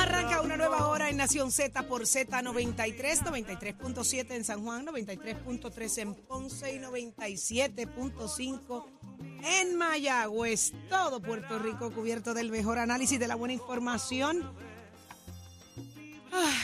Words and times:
Arranca 0.00 0.40
una 0.40 0.56
nueva 0.56 0.86
hora 0.86 1.10
en 1.10 1.18
Nación 1.18 1.52
Z 1.52 1.82
por 1.82 2.04
Z93, 2.04 3.22
93.7 3.22 4.30
en 4.30 4.44
San 4.44 4.64
Juan, 4.64 4.86
93.3 4.86 5.98
en 5.98 6.14
Ponce 6.14 6.74
y 6.74 6.78
97.5 6.78 8.86
en 9.44 9.76
Mayagüez. 9.76 10.72
Todo 10.88 11.20
Puerto 11.20 11.58
Rico 11.58 11.92
cubierto 11.92 12.32
del 12.32 12.50
mejor 12.50 12.78
análisis 12.78 13.20
de 13.20 13.28
la 13.28 13.34
buena 13.34 13.52
información. 13.52 14.50
Ah, 16.32 16.62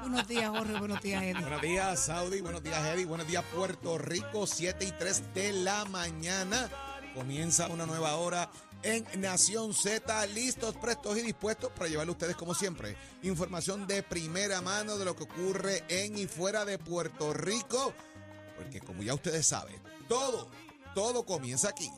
buenos 0.00 0.26
días, 0.26 0.50
Jorge. 0.50 0.76
Buenos 0.76 1.00
días, 1.00 1.22
Eddie. 1.22 1.40
Buenos 1.40 1.62
días, 1.62 2.04
Saudi. 2.04 2.40
Buenos 2.40 2.64
días, 2.64 2.84
Eddie. 2.84 3.06
Buenos 3.06 3.28
días, 3.28 3.44
Puerto 3.54 3.96
Rico. 3.96 4.44
7 4.44 4.84
y 4.84 4.90
3 4.90 5.34
de 5.34 5.52
la 5.52 5.84
mañana. 5.84 6.68
Comienza 7.14 7.68
una 7.68 7.86
nueva 7.86 8.16
hora 8.16 8.50
en 8.86 9.04
Nación 9.20 9.74
Z. 9.74 10.26
Listos, 10.26 10.76
prestos 10.76 11.18
y 11.18 11.22
dispuestos 11.22 11.72
para 11.72 11.88
llevarle 11.88 12.10
a 12.10 12.12
ustedes, 12.12 12.36
como 12.36 12.54
siempre, 12.54 12.96
información 13.22 13.86
de 13.86 14.04
primera 14.04 14.62
mano 14.62 14.96
de 14.96 15.04
lo 15.04 15.16
que 15.16 15.24
ocurre 15.24 15.84
en 15.88 16.16
y 16.16 16.26
fuera 16.26 16.64
de 16.64 16.78
Puerto 16.78 17.32
Rico. 17.32 17.92
Porque, 18.56 18.80
como 18.80 19.02
ya 19.02 19.14
ustedes 19.14 19.44
saben, 19.46 19.80
todo, 20.08 20.48
todo 20.94 21.26
comienza 21.26 21.68
aquí. 21.68 21.90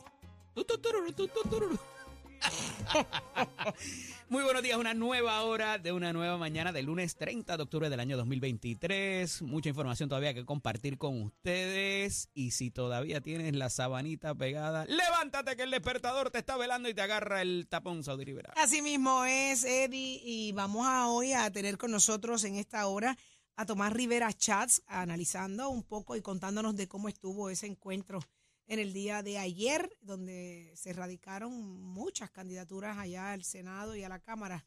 Muy 4.29 4.43
buenos 4.43 4.61
días, 4.61 4.77
una 4.77 4.93
nueva 4.93 5.41
hora 5.43 5.77
de 5.77 5.91
una 5.91 6.13
nueva 6.13 6.37
mañana 6.37 6.71
del 6.71 6.85
lunes 6.85 7.15
30 7.15 7.57
de 7.57 7.63
octubre 7.63 7.89
del 7.89 7.99
año 7.99 8.17
2023. 8.17 9.41
Mucha 9.41 9.69
información 9.69 10.09
todavía 10.09 10.33
que 10.33 10.45
compartir 10.45 10.97
con 10.97 11.21
ustedes. 11.21 12.29
Y 12.33 12.51
si 12.51 12.71
todavía 12.71 13.21
tienes 13.21 13.55
la 13.55 13.69
sabanita 13.69 14.35
pegada, 14.35 14.85
levántate 14.85 15.55
que 15.55 15.63
el 15.63 15.71
despertador 15.71 16.29
te 16.29 16.39
está 16.39 16.57
velando 16.57 16.89
y 16.89 16.93
te 16.93 17.01
agarra 17.01 17.41
el 17.41 17.67
tapón 17.69 18.03
Saudi 18.03 18.25
Rivera. 18.25 18.53
Así 18.55 18.81
mismo 18.81 19.25
es, 19.25 19.63
Eddie, 19.63 20.21
y 20.23 20.51
vamos 20.51 20.85
a 20.87 21.07
hoy 21.07 21.33
a 21.33 21.49
tener 21.51 21.77
con 21.77 21.91
nosotros 21.91 22.43
en 22.43 22.55
esta 22.55 22.85
hora 22.87 23.17
a 23.55 23.65
Tomás 23.65 23.91
Rivera 23.91 24.31
Chats, 24.31 24.83
analizando 24.87 25.69
un 25.69 25.83
poco 25.83 26.15
y 26.15 26.21
contándonos 26.21 26.75
de 26.75 26.87
cómo 26.87 27.09
estuvo 27.09 27.49
ese 27.49 27.67
encuentro 27.67 28.21
en 28.69 28.77
el 28.77 28.93
día 28.93 29.23
de 29.23 29.39
ayer, 29.39 29.97
donde 29.99 30.71
se 30.75 30.93
radicaron 30.93 31.81
muchas 31.81 32.29
candidaturas 32.29 32.97
allá 32.97 33.31
al 33.31 33.43
Senado 33.43 33.95
y 33.95 34.03
a 34.03 34.09
la 34.09 34.19
Cámara. 34.19 34.65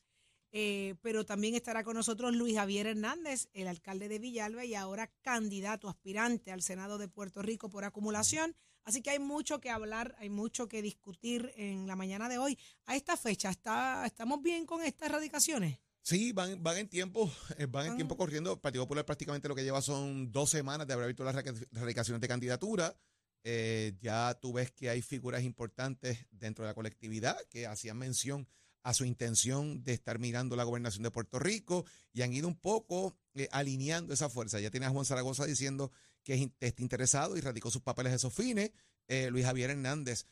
Eh, 0.51 0.97
pero 1.03 1.25
también 1.25 1.55
estará 1.55 1.85
con 1.85 1.95
nosotros 1.95 2.35
Luis 2.35 2.57
Javier 2.57 2.89
Hernández, 2.89 3.49
el 3.55 3.69
alcalde 3.69 4.09
de 4.09 4.19
Villalba 4.19 4.65
y 4.65 4.75
ahora 4.75 5.11
candidato 5.23 5.89
aspirante 5.89 6.51
al 6.51 6.63
Senado 6.63 6.99
de 6.99 7.09
Puerto 7.09 7.43
Rico 7.43 7.71
por 7.71 7.85
acumulación. 7.85 8.57
Así 8.85 9.03
que 9.03 9.11
hay 9.11 9.21
mucho 9.21 9.61
que 9.61 9.71
hablar, 9.71 10.17
hay 10.19 10.29
mucho 10.29 10.67
que 10.67 10.83
discutir 10.83 11.53
en 11.57 11.87
la 11.87 11.95
mañana 11.95 12.29
de 12.29 12.39
hoy. 12.39 12.59
A 12.87 12.97
esta 12.97 13.17
fecha, 13.17 13.51
¿está, 13.51 14.05
¿estamos 14.05 14.43
bien 14.43 14.67
con 14.67 14.83
estas 14.83 15.13
radicaciones? 15.13 15.79
Sí, 16.03 16.33
van, 16.33 16.61
van 16.61 16.79
en 16.79 16.89
tiempo, 16.89 17.33
eh, 17.57 17.67
van 17.67 17.87
en 17.87 17.97
tiempo 17.97 18.17
corriendo. 18.17 18.55
El 18.55 18.59
Partido 18.59 18.83
Popular 18.83 19.07
prácticamente 19.07 19.47
lo 19.47 19.55
que 19.55 19.63
lleva 19.63 19.81
son 19.81 20.33
dos 20.33 20.51
semanas 20.51 20.89
de 20.89 20.95
haber 20.95 21.07
visto 21.07 21.23
las 21.23 21.37
radicaciones 21.71 22.21
de 22.21 22.27
candidatura. 22.27 22.97
Eh, 23.45 23.95
ya 24.01 24.39
tú 24.41 24.53
ves 24.53 24.71
que 24.71 24.89
hay 24.89 25.03
figuras 25.03 25.43
importantes 25.43 26.27
dentro 26.31 26.65
de 26.65 26.71
la 26.71 26.75
colectividad 26.75 27.37
que 27.51 27.67
hacían 27.67 27.99
mención 27.99 28.47
a 28.83 28.95
su 28.95 29.05
intención 29.05 29.83
de 29.85 29.93
estar 29.93 30.19
mirando 30.19 30.57
la 30.57 30.65
gobernación 30.65 31.03
de 31.03 31.11
Puerto 31.11 31.39
Rico 31.39 31.85
y 32.13 32.23
han 32.23 32.33
ido 32.33 32.49
un 32.49 32.57
poco 32.57 33.17
eh, 33.35 33.49
alineando 33.53 34.15
esa 34.15 34.29
fuerza. 34.29 34.61
Ya 34.61 34.71
tiene 34.71 34.87
a 34.87 34.91
Juan 34.91 35.05
Zaragoza 35.05 35.45
diciendo 35.45 35.93
que 36.25 36.53
está 36.61 36.83
interesado 36.83 37.37
y 37.37 37.41
radicó 37.41 37.71
sus 37.71 37.83
papeles 37.83 38.13
a 38.13 38.17
esos 38.17 38.35
fines. 38.35 38.73
Eh, 39.09 39.31
Luis 39.31 39.45
Javier 39.45 39.71
Hernández 39.71 40.27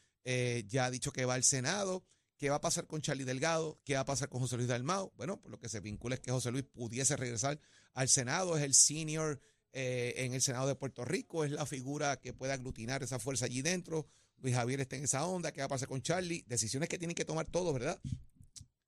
ya 0.68 0.84
ha 0.84 0.90
dicho 0.90 1.12
que 1.12 1.24
va 1.24 1.34
al 1.34 1.44
Senado. 1.44 2.04
¿Qué 2.36 2.48
va 2.48 2.56
a 2.56 2.60
pasar 2.60 2.86
con 2.86 3.02
Charlie 3.02 3.24
Delgado? 3.24 3.80
¿Qué 3.84 3.94
va 3.94 4.00
a 4.00 4.04
pasar 4.06 4.28
con 4.28 4.40
José 4.40 4.56
Luis 4.56 4.68
Dalmau? 4.68 5.12
Bueno, 5.16 5.40
por 5.40 5.50
lo 5.50 5.58
que 5.58 5.68
se 5.68 5.80
vincula 5.80 6.14
es 6.14 6.20
que 6.20 6.30
José 6.30 6.50
Luis 6.50 6.64
pudiese 6.64 7.16
regresar 7.16 7.60
al 7.92 8.08
Senado, 8.08 8.56
es 8.56 8.62
el 8.62 8.72
senior 8.72 9.40
eh, 9.72 10.14
en 10.16 10.34
el 10.34 10.42
Senado 10.42 10.66
de 10.66 10.74
Puerto 10.74 11.04
Rico, 11.04 11.44
es 11.44 11.50
la 11.52 11.66
figura 11.66 12.16
que 12.20 12.32
puede 12.32 12.52
aglutinar 12.52 13.02
esa 13.02 13.18
fuerza 13.18 13.46
allí 13.46 13.62
dentro. 13.62 14.06
Luis 14.38 14.54
Javier 14.54 14.80
está 14.80 14.96
en 14.96 15.04
esa 15.04 15.24
onda, 15.26 15.52
¿qué 15.52 15.60
va 15.60 15.66
a 15.66 15.68
pasar 15.68 15.88
con 15.88 16.02
Charlie? 16.02 16.44
Decisiones 16.46 16.88
que 16.88 16.98
tienen 16.98 17.14
que 17.14 17.24
tomar 17.24 17.46
todos, 17.46 17.72
¿verdad? 17.74 18.00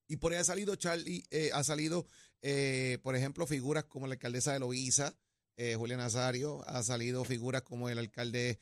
Y 0.09 0.16
por 0.16 0.32
ahí 0.32 0.38
ha 0.38 0.44
salido 0.44 0.75
Charlie, 0.76 1.25
eh, 1.31 1.50
ha 1.53 1.62
salido, 1.62 2.06
eh, 2.41 2.98
por 3.03 3.16
ejemplo, 3.16 3.47
figuras 3.47 3.84
como 3.84 4.06
la 4.06 4.15
alcaldesa 4.15 4.53
de 4.53 4.60
Loíza, 4.60 5.15
Julia 5.76 5.97
Nazario, 5.97 6.66
ha 6.66 6.82
salido 6.82 7.25
figuras 7.25 7.62
como 7.62 7.88
el 7.88 7.97
alcalde 7.97 8.59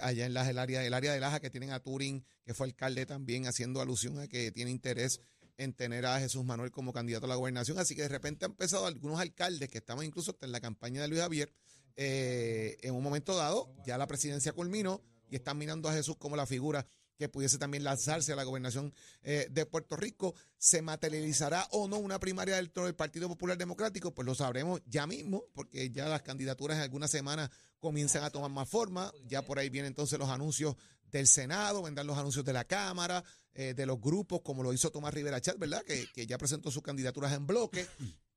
allá 0.00 0.24
en 0.24 0.36
el 0.36 0.58
área, 0.58 0.82
el 0.82 0.94
área 0.94 1.12
de 1.12 1.20
Laja 1.20 1.40
que 1.40 1.50
tienen 1.50 1.72
a 1.72 1.80
Turín, 1.80 2.24
que 2.42 2.54
fue 2.54 2.68
alcalde 2.68 3.04
también, 3.04 3.46
haciendo 3.46 3.82
alusión 3.82 4.18
a 4.18 4.28
que 4.28 4.50
tiene 4.50 4.70
interés 4.70 5.20
en 5.58 5.74
tener 5.74 6.06
a 6.06 6.18
Jesús 6.18 6.44
Manuel 6.44 6.70
como 6.70 6.92
candidato 6.92 7.26
a 7.26 7.28
la 7.28 7.34
gobernación. 7.34 7.78
Así 7.78 7.94
que 7.94 8.02
de 8.02 8.08
repente 8.08 8.46
han 8.46 8.52
empezado 8.52 8.86
algunos 8.86 9.20
alcaldes 9.20 9.68
que 9.68 9.78
estaban 9.78 10.06
incluso 10.06 10.36
en 10.40 10.52
la 10.52 10.60
campaña 10.60 11.02
de 11.02 11.08
Luis 11.08 11.20
Javier. 11.20 11.52
Eh, 11.96 12.78
en 12.82 12.94
un 12.94 13.02
momento 13.02 13.36
dado, 13.36 13.74
ya 13.84 13.98
la 13.98 14.06
presidencia 14.06 14.52
culminó 14.52 15.02
y 15.28 15.36
están 15.36 15.58
mirando 15.58 15.88
a 15.88 15.92
Jesús 15.92 16.16
como 16.16 16.36
la 16.36 16.46
figura 16.46 16.86
que 17.18 17.28
pudiese 17.28 17.58
también 17.58 17.82
lanzarse 17.82 18.32
a 18.32 18.36
la 18.36 18.44
gobernación 18.44 18.94
eh, 19.22 19.48
de 19.50 19.66
Puerto 19.66 19.96
Rico. 19.96 20.34
¿Se 20.56 20.80
materializará 20.80 21.66
o 21.72 21.88
no 21.88 21.98
una 21.98 22.20
primaria 22.20 22.56
dentro 22.56 22.84
del 22.84 22.94
Partido 22.94 23.28
Popular 23.28 23.58
Democrático? 23.58 24.14
Pues 24.14 24.24
lo 24.24 24.36
sabremos 24.36 24.80
ya 24.86 25.06
mismo, 25.08 25.44
porque 25.52 25.90
ya 25.90 26.08
las 26.08 26.22
candidaturas 26.22 26.76
en 26.76 26.84
algunas 26.84 27.10
semanas 27.10 27.50
comienzan 27.80 28.22
a 28.22 28.30
tomar 28.30 28.52
más 28.52 28.68
forma. 28.68 29.12
Ya 29.26 29.42
por 29.42 29.58
ahí 29.58 29.68
vienen 29.68 29.88
entonces 29.88 30.16
los 30.18 30.28
anuncios 30.28 30.76
del 31.10 31.26
Senado, 31.26 31.82
vendrán 31.82 32.06
los 32.06 32.18
anuncios 32.18 32.44
de 32.44 32.52
la 32.52 32.64
Cámara, 32.64 33.24
eh, 33.54 33.74
de 33.74 33.86
los 33.86 34.00
grupos, 34.00 34.40
como 34.42 34.62
lo 34.62 34.72
hizo 34.72 34.90
Tomás 34.90 35.12
Rivera 35.12 35.40
Chat, 35.40 35.58
¿verdad? 35.58 35.82
Que, 35.82 36.06
que, 36.12 36.26
ya 36.26 36.38
presentó 36.38 36.70
sus 36.70 36.82
candidaturas 36.82 37.32
en 37.32 37.46
bloque. 37.46 37.86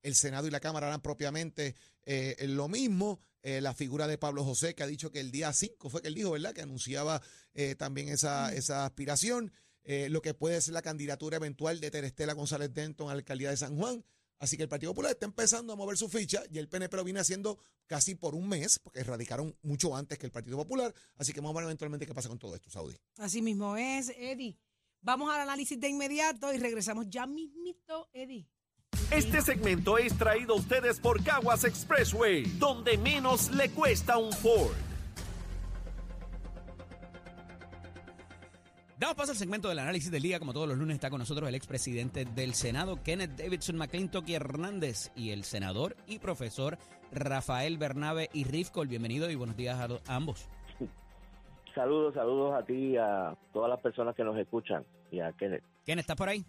El 0.01 0.15
Senado 0.15 0.47
y 0.47 0.51
la 0.51 0.59
Cámara 0.59 0.87
harán 0.87 1.01
propiamente 1.01 1.75
eh, 2.05 2.35
lo 2.47 2.67
mismo. 2.67 3.19
Eh, 3.43 3.61
la 3.61 3.73
figura 3.73 4.07
de 4.07 4.17
Pablo 4.17 4.43
José, 4.43 4.73
que 4.73 4.83
ha 4.83 4.87
dicho 4.87 5.11
que 5.11 5.19
el 5.19 5.31
día 5.31 5.53
5 5.53 5.89
fue 5.89 6.01
que 6.01 6.07
él 6.07 6.15
dijo, 6.15 6.31
¿verdad? 6.31 6.53
Que 6.53 6.61
anunciaba 6.61 7.21
también 7.77 8.07
esa, 8.09 8.53
esa 8.53 8.85
aspiración. 8.85 9.51
lo 9.85 10.21
que 10.21 10.33
puede 10.33 10.59
ser 10.61 10.73
la 10.73 10.81
candidatura 10.81 11.38
eventual 11.38 11.79
de 11.79 11.91
Terestela 11.91 12.33
González 12.33 12.73
Denton 12.73 13.09
a 13.09 13.13
la 13.13 13.19
alcaldía 13.19 13.51
de 13.51 13.57
San 13.57 13.77
Juan. 13.77 14.03
Así 14.41 14.57
que 14.57 14.63
el 14.63 14.69
Partido 14.69 14.91
Popular 14.91 15.12
está 15.12 15.28
empezando 15.28 15.72
a 15.72 15.75
mover 15.75 15.96
su 15.97 16.09
ficha 16.09 16.41
y 16.52 16.57
el 16.57 16.68
PNP 16.68 16.97
lo 16.97 17.03
viene 17.03 17.19
haciendo 17.19 17.59
casi 17.85 18.16
por 18.16 18.34
un 18.34 18.50
mes, 18.50 18.79
porque 18.79 19.02
erradicaron 19.02 19.56
mucho 19.62 19.96
antes 19.96 20.18
que 20.18 20.25
el 20.25 20.31
Partido 20.31 20.57
Popular. 20.57 20.91
Así 21.18 21.31
que 21.31 21.41
vamos 21.41 21.53
a 21.53 21.59
ver 21.59 21.66
eventualmente 21.66 22.07
qué 22.07 22.13
pasa 22.16 22.28
con 22.28 22.40
todo 22.40 22.56
esto, 22.56 22.72
Saudi. 22.72 22.97
Así 23.19 23.44
mismo 23.44 23.78
es, 23.78 24.09
Eddie. 24.18 24.57
Vamos 25.01 25.31
al 25.31 25.41
análisis 25.41 25.80
de 25.80 25.90
inmediato 25.90 26.51
y 26.51 26.57
regresamos 26.57 27.06
ya 27.07 27.28
mismito, 27.28 28.09
Eddie. 28.13 28.47
Este 29.12 29.44
segmento 29.44 30.00
es 30.00 30.18
traído 30.18 30.56
a 30.56 30.57
ustedes 30.57 31.00
por 31.00 31.24
Caguas 31.24 31.63
Expressway, 31.63 32.44
donde 32.57 32.97
menos 32.97 33.51
le 33.51 33.69
cuesta 33.69 34.18
un 34.18 34.34
Ford. 34.34 34.91
Damos 39.01 39.16
paso 39.16 39.31
al 39.31 39.38
segmento 39.39 39.67
del 39.67 39.79
análisis 39.79 40.12
del 40.12 40.22
día. 40.22 40.38
Como 40.38 40.53
todos 40.53 40.67
los 40.67 40.78
lunes 40.78 40.94
está 40.94 41.09
con 41.09 41.17
nosotros 41.17 41.50
el 41.50 41.56
expresidente 41.56 42.23
del 42.23 42.53
Senado, 42.53 43.01
Kenneth 43.01 43.31
Davidson 43.31 43.75
McClintock 43.75 44.29
Hernández, 44.29 45.12
y 45.16 45.31
el 45.31 45.44
senador 45.44 45.95
y 46.06 46.19
profesor 46.19 46.78
Rafael 47.12 47.79
Bernabe 47.79 48.29
y 48.31 48.44
Rifkol. 48.44 48.88
Bienvenido 48.88 49.31
y 49.31 49.34
buenos 49.34 49.57
días 49.57 49.79
a, 49.79 50.16
ambos. 50.16 50.47
Saludos, 51.73 52.13
saludos 52.13 52.53
a 52.53 52.63
ti 52.63 52.73
y 52.73 52.97
a 52.97 53.35
todas 53.51 53.72
las 53.72 53.79
personas 53.79 54.16
que 54.16 54.23
nos 54.23 54.38
escuchan 54.38 54.85
y 55.09 55.19
a 55.19 55.31
Kenneth. 55.31 55.63
Kenneth, 55.83 56.03
¿estás 56.03 56.16
por 56.16 56.29
ahí? 56.29 56.45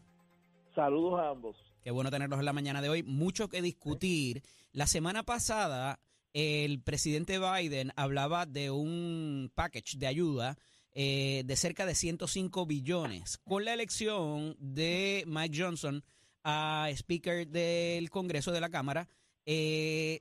Saludos 0.75 1.21
a 1.21 1.31
ambos. 1.31 1.57
Qué 1.83 1.91
bueno 1.91 2.11
tenerlos 2.11 2.39
en 2.39 2.45
la 2.45 2.53
mañana 2.53 2.83
de 2.83 2.91
hoy. 2.91 3.03
Mucho 3.03 3.49
que 3.49 3.63
discutir. 3.63 4.43
La 4.73 4.87
semana 4.87 5.23
pasada, 5.23 6.01
el 6.35 6.83
presidente 6.83 7.39
Biden 7.39 7.93
hablaba 7.97 8.45
de 8.45 8.71
un 8.71 9.51
package 9.55 9.97
de 9.97 10.07
ayuda 10.07 10.59
eh, 10.95 11.43
de 11.47 11.57
cerca 11.57 11.87
de 11.87 11.95
105 11.95 12.67
billones. 12.67 13.39
Con 13.39 13.65
la 13.65 13.73
elección 13.73 14.57
de 14.59 15.25
Mike 15.27 15.59
Johnson 15.59 16.05
a 16.45 16.89
Speaker 16.93 17.49
del 17.49 18.11
Congreso 18.11 18.53
de 18.53 18.61
la 18.61 18.69
Cámara, 18.69 19.09
eh, 19.47 20.19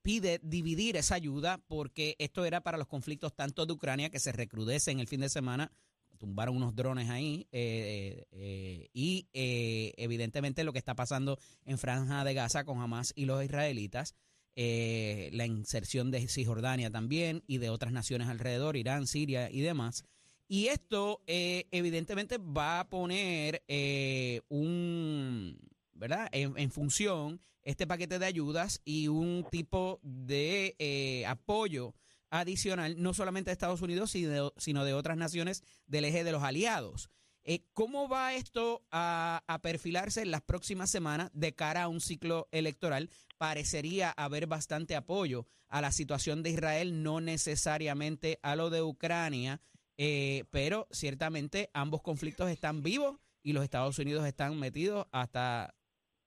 pide 0.00 0.40
dividir 0.42 0.96
esa 0.96 1.16
ayuda 1.16 1.58
porque 1.68 2.16
esto 2.18 2.46
era 2.46 2.62
para 2.62 2.78
los 2.78 2.86
conflictos 2.86 3.36
tanto 3.36 3.66
de 3.66 3.74
Ucrania 3.74 4.08
que 4.08 4.18
se 4.18 4.32
recrudecen 4.32 4.98
el 4.98 5.08
fin 5.08 5.20
de 5.20 5.28
semana. 5.28 5.70
Tumbaron 6.16 6.56
unos 6.56 6.74
drones 6.74 7.10
ahí 7.10 7.46
eh, 7.52 8.88
y 8.94 9.28
evidentemente 9.34 10.64
lo 10.64 10.72
que 10.72 10.78
está 10.78 10.94
pasando 10.94 11.38
en 11.66 11.76
Franja 11.76 12.24
de 12.24 12.32
Gaza 12.32 12.64
con 12.64 12.80
Hamas 12.80 13.12
y 13.14 13.26
los 13.26 13.44
israelitas. 13.44 14.14
la 14.56 15.44
inserción 15.44 16.10
de 16.10 16.26
Cisjordania 16.28 16.90
también 16.90 17.42
y 17.46 17.58
de 17.58 17.68
otras 17.68 17.92
naciones 17.92 18.28
alrededor, 18.28 18.78
Irán, 18.78 19.06
Siria 19.06 19.50
y 19.50 19.60
demás. 19.60 20.04
Y 20.46 20.66
esto 20.66 21.22
eh, 21.26 21.66
evidentemente 21.70 22.38
va 22.38 22.80
a 22.80 22.88
poner 22.88 23.62
eh, 23.66 24.42
un, 24.48 25.58
¿verdad? 25.94 26.28
En, 26.32 26.70
función 26.70 27.40
este 27.62 27.86
paquete 27.86 28.18
de 28.18 28.26
ayudas 28.26 28.82
y 28.84 29.08
un 29.08 29.46
tipo 29.50 30.00
de 30.02 30.76
eh, 30.78 31.24
apoyo 31.26 31.94
adicional, 32.28 33.00
no 33.00 33.14
solamente 33.14 33.50
de 33.50 33.52
Estados 33.52 33.80
Unidos, 33.80 34.10
sino 34.10 34.84
de, 34.84 34.92
otras 34.92 35.16
naciones 35.16 35.62
del 35.86 36.04
eje 36.04 36.24
de 36.24 36.32
los 36.32 36.42
aliados. 36.42 37.08
Eh, 37.44 37.62
¿Cómo 37.72 38.08
va 38.08 38.34
esto 38.34 38.82
a, 38.90 39.42
a, 39.46 39.60
perfilarse 39.60 40.22
en 40.22 40.30
las 40.30 40.40
próximas 40.40 40.90
semanas 40.90 41.30
de 41.32 41.54
cara 41.54 41.84
a 41.84 41.88
un 41.88 42.00
ciclo 42.00 42.48
electoral? 42.52 43.10
Parecería 43.38 44.10
haber 44.10 44.46
bastante 44.46 44.96
apoyo 44.96 45.46
a 45.68 45.80
la 45.80 45.92
situación 45.92 46.42
de 46.42 46.50
Israel, 46.50 47.02
no 47.02 47.20
necesariamente 47.20 48.38
a 48.42 48.56
lo 48.56 48.70
de 48.70 48.82
Ucrania, 48.82 49.60
eh, 49.96 50.44
pero 50.50 50.86
ciertamente 50.90 51.70
ambos 51.72 52.02
conflictos 52.02 52.50
están 52.50 52.82
vivos 52.82 53.16
y 53.42 53.52
los 53.52 53.62
Estados 53.62 53.98
Unidos 53.98 54.26
están 54.26 54.58
metidos 54.58 55.06
hasta 55.12 55.74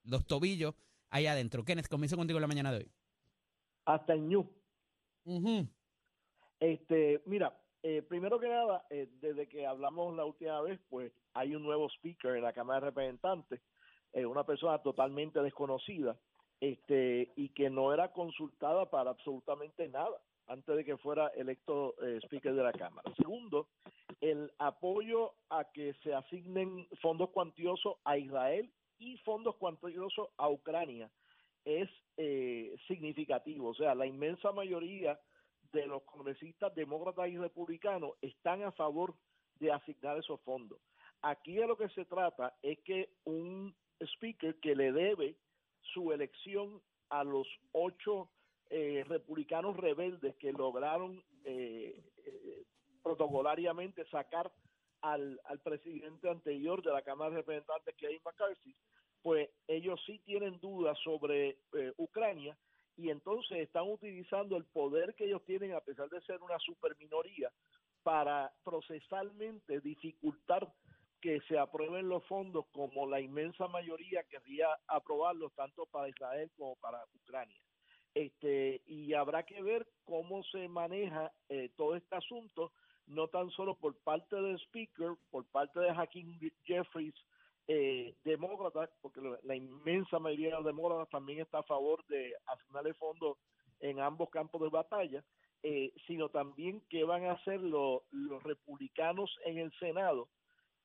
los 0.03 0.25
tobillos 0.25 0.75
allá 1.09 1.33
adentro. 1.33 1.65
Kenneth, 1.65 1.87
comienzo 1.87 2.15
contigo 2.15 2.39
la 2.39 2.47
mañana 2.47 2.71
de 2.71 2.77
hoy. 2.77 2.91
Hasta 3.85 4.13
en 4.13 4.29
Ñu. 4.29 4.49
Este, 6.59 7.21
mira, 7.25 7.57
eh, 7.83 8.01
primero 8.01 8.39
que 8.39 8.47
nada, 8.47 8.85
eh, 8.89 9.07
desde 9.21 9.47
que 9.47 9.65
hablamos 9.65 10.15
la 10.15 10.25
última 10.25 10.61
vez, 10.61 10.79
pues 10.89 11.11
hay 11.33 11.55
un 11.55 11.63
nuevo 11.63 11.89
speaker 11.89 12.35
en 12.35 12.43
la 12.43 12.53
Cámara 12.53 12.79
de 12.79 12.85
Representantes, 12.87 13.61
eh, 14.13 14.25
una 14.25 14.43
persona 14.43 14.79
totalmente 14.79 15.41
desconocida, 15.41 16.17
este, 16.59 17.31
y 17.35 17.49
que 17.49 17.69
no 17.69 17.93
era 17.93 18.11
consultada 18.11 18.89
para 18.89 19.11
absolutamente 19.11 19.87
nada 19.89 20.17
antes 20.47 20.75
de 20.75 20.85
que 20.85 20.97
fuera 20.97 21.27
electo 21.29 21.95
eh, 22.01 22.19
speaker 22.23 22.53
de 22.53 22.63
la 22.63 22.73
Cámara. 22.73 23.11
Segundo, 23.17 23.67
el 24.21 24.51
apoyo 24.57 25.33
a 25.49 25.65
que 25.65 25.93
se 26.03 26.13
asignen 26.13 26.87
fondos 27.01 27.29
cuantiosos 27.29 27.97
a 28.03 28.17
Israel 28.17 28.71
y 28.99 29.17
fondos 29.17 29.55
cuantiosos 29.55 30.29
a 30.37 30.49
Ucrania 30.49 31.09
es 31.65 31.89
eh, 32.15 32.75
significativo. 32.87 33.69
O 33.69 33.75
sea, 33.75 33.93
la 33.93 34.05
inmensa 34.05 34.51
mayoría 34.51 35.19
de 35.73 35.85
los 35.85 36.03
congresistas 36.03 36.73
demócratas 36.73 37.29
y 37.29 37.37
republicanos 37.37 38.13
están 38.21 38.63
a 38.63 38.71
favor 38.71 39.13
de 39.59 39.71
asignar 39.71 40.17
esos 40.17 40.39
fondos. 40.41 40.79
Aquí 41.21 41.55
de 41.55 41.67
lo 41.67 41.77
que 41.77 41.89
se 41.89 42.05
trata 42.05 42.55
es 42.61 42.79
que 42.79 43.09
un 43.25 43.75
speaker 43.99 44.55
que 44.59 44.75
le 44.75 44.91
debe 44.91 45.35
su 45.93 46.11
elección 46.11 46.81
a 47.09 47.23
los 47.23 47.47
ocho 47.71 48.29
eh, 48.69 49.03
republicanos 49.07 49.77
rebeldes 49.77 50.35
que 50.35 50.51
lograron 50.51 51.23
eh, 51.43 52.03
eh, 52.25 52.63
protocolariamente 53.03 54.05
sacar 54.09 54.51
al, 55.01 55.39
al, 55.45 55.59
presidente 55.59 56.29
anterior 56.29 56.81
de 56.83 56.91
la 56.91 57.01
Cámara 57.01 57.31
de 57.31 57.37
Representantes, 57.37 57.95
Kevin 57.95 58.19
McCarthy, 58.25 58.75
pues 59.21 59.49
ellos 59.67 59.99
sí 60.05 60.19
tienen 60.25 60.59
dudas 60.59 60.97
sobre 61.03 61.57
eh, 61.73 61.93
Ucrania 61.97 62.57
y 62.95 63.09
entonces 63.09 63.59
están 63.59 63.89
utilizando 63.89 64.57
el 64.57 64.65
poder 64.65 65.15
que 65.15 65.25
ellos 65.25 65.43
tienen, 65.45 65.73
a 65.73 65.81
pesar 65.81 66.09
de 66.09 66.21
ser 66.21 66.41
una 66.41 66.57
superminoría, 66.59 67.51
para 68.03 68.51
procesalmente 68.63 69.81
dificultar 69.81 70.71
que 71.21 71.41
se 71.41 71.59
aprueben 71.59 72.07
los 72.07 72.23
fondos 72.25 72.65
como 72.71 73.05
la 73.05 73.19
inmensa 73.19 73.67
mayoría 73.67 74.23
querría 74.23 74.67
aprobarlos 74.87 75.53
tanto 75.55 75.85
para 75.87 76.07
Israel 76.09 76.49
como 76.55 76.75
para 76.77 77.03
Ucrania. 77.21 77.61
Este, 78.17 78.81
y 78.87 79.13
habrá 79.13 79.43
que 79.43 79.61
ver 79.61 79.85
cómo 80.03 80.41
se 80.45 80.67
maneja 80.67 81.31
eh, 81.49 81.69
todo 81.77 81.95
este 81.95 82.15
asunto, 82.15 82.71
no 83.05 83.27
tan 83.27 83.51
solo 83.51 83.75
por 83.75 83.95
parte 83.97 84.35
del 84.35 84.59
speaker, 84.59 85.11
por 85.29 85.45
parte 85.45 85.79
de 85.79 85.91
Hakeem 85.91 86.39
Jeffries, 86.65 87.13
eh, 87.67 88.15
demócratas, 88.23 88.89
porque 89.03 89.21
la 89.43 89.55
inmensa 89.55 90.17
mayoría 90.17 90.47
de 90.47 90.55
los 90.55 90.65
demócratas 90.65 91.09
también 91.09 91.41
está 91.41 91.59
a 91.59 91.63
favor 91.63 92.03
de 92.07 92.33
asignarle 92.47 92.95
fondos 92.95 93.37
en 93.81 93.99
ambos 93.99 94.31
campos 94.31 94.63
de 94.63 94.69
batalla, 94.69 95.23
eh, 95.61 95.93
sino 96.07 96.29
también 96.29 96.81
qué 96.89 97.03
van 97.03 97.25
a 97.25 97.33
hacer 97.33 97.61
lo, 97.61 98.01
los 98.09 98.41
republicanos 98.41 99.29
en 99.45 99.59
el 99.59 99.71
Senado 99.73 100.27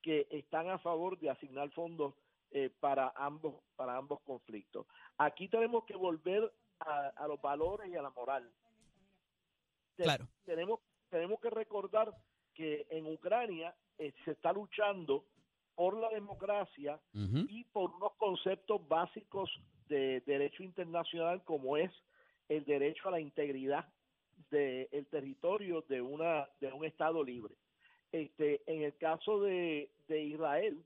que 0.03 0.27
están 0.29 0.69
a 0.69 0.79
favor 0.81 1.19
de 1.19 1.31
asignar 1.31 1.71
fondos 1.71 2.13
eh, 2.51 2.71
para 2.81 3.11
ambos 3.17 3.55
para 3.77 3.97
ambos 3.97 4.21
conflictos. 4.21 4.87
Aquí 5.17 5.49
tenemos 5.49 5.87
que 5.87 5.97
volver 5.97 6.53
a, 6.83 7.09
a 7.17 7.27
los 7.29 7.41
valores 7.41 7.89
y 7.91 7.97
a 7.97 8.03
la 8.03 8.11
moral. 8.11 8.51
Claro. 9.97 10.27
Tenemos 10.45 10.81
tenemos 11.11 11.41
que 11.41 11.51
recordar 11.51 12.13
que 12.55 12.87
en 12.91 13.07
Ucrania 13.07 13.75
eh, 13.99 14.13
se 14.25 14.31
está 14.33 14.53
luchando 14.53 15.25
por 15.75 15.95
la 15.97 16.09
democracia 16.11 16.99
Uh 17.15 17.19
-huh. 17.19 17.47
y 17.49 17.65
por 17.65 17.91
unos 17.91 18.15
conceptos 18.17 18.87
básicos 18.89 19.51
de 19.89 20.21
derecho 20.27 20.63
internacional 20.63 21.43
como 21.45 21.77
es 21.77 21.91
el 22.49 22.65
derecho 22.65 23.09
a 23.09 23.13
la 23.13 23.21
integridad 23.21 23.87
del 24.51 24.89
de 24.91 25.07
territorio 25.11 25.83
de 25.89 26.01
una 26.01 26.49
de 26.61 26.73
un 26.73 26.85
estado 26.85 27.23
libre. 27.23 27.55
Este, 28.11 28.63
en 28.67 28.83
el 28.83 28.95
caso 28.97 29.41
de, 29.41 29.91
de 30.09 30.23
Israel 30.23 30.83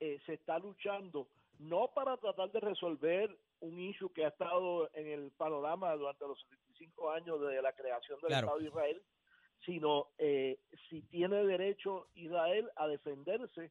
eh, 0.00 0.18
se 0.26 0.34
está 0.34 0.58
luchando 0.58 1.28
no 1.58 1.90
para 1.94 2.16
tratar 2.16 2.50
de 2.52 2.60
resolver 2.60 3.36
un 3.60 3.80
issue 3.80 4.12
que 4.12 4.24
ha 4.24 4.28
estado 4.28 4.90
en 4.94 5.06
el 5.06 5.30
panorama 5.32 5.94
durante 5.96 6.26
los 6.26 6.38
75 6.40 7.10
años 7.10 7.40
de 7.40 7.62
la 7.62 7.72
creación 7.72 8.18
del 8.20 8.28
Claro. 8.28 8.46
Estado 8.46 8.60
de 8.60 8.68
Israel, 8.68 9.02
sino 9.64 10.08
eh, 10.18 10.58
si 10.90 11.02
tiene 11.02 11.44
derecho 11.44 12.08
Israel 12.14 12.70
a 12.76 12.86
defenderse 12.86 13.70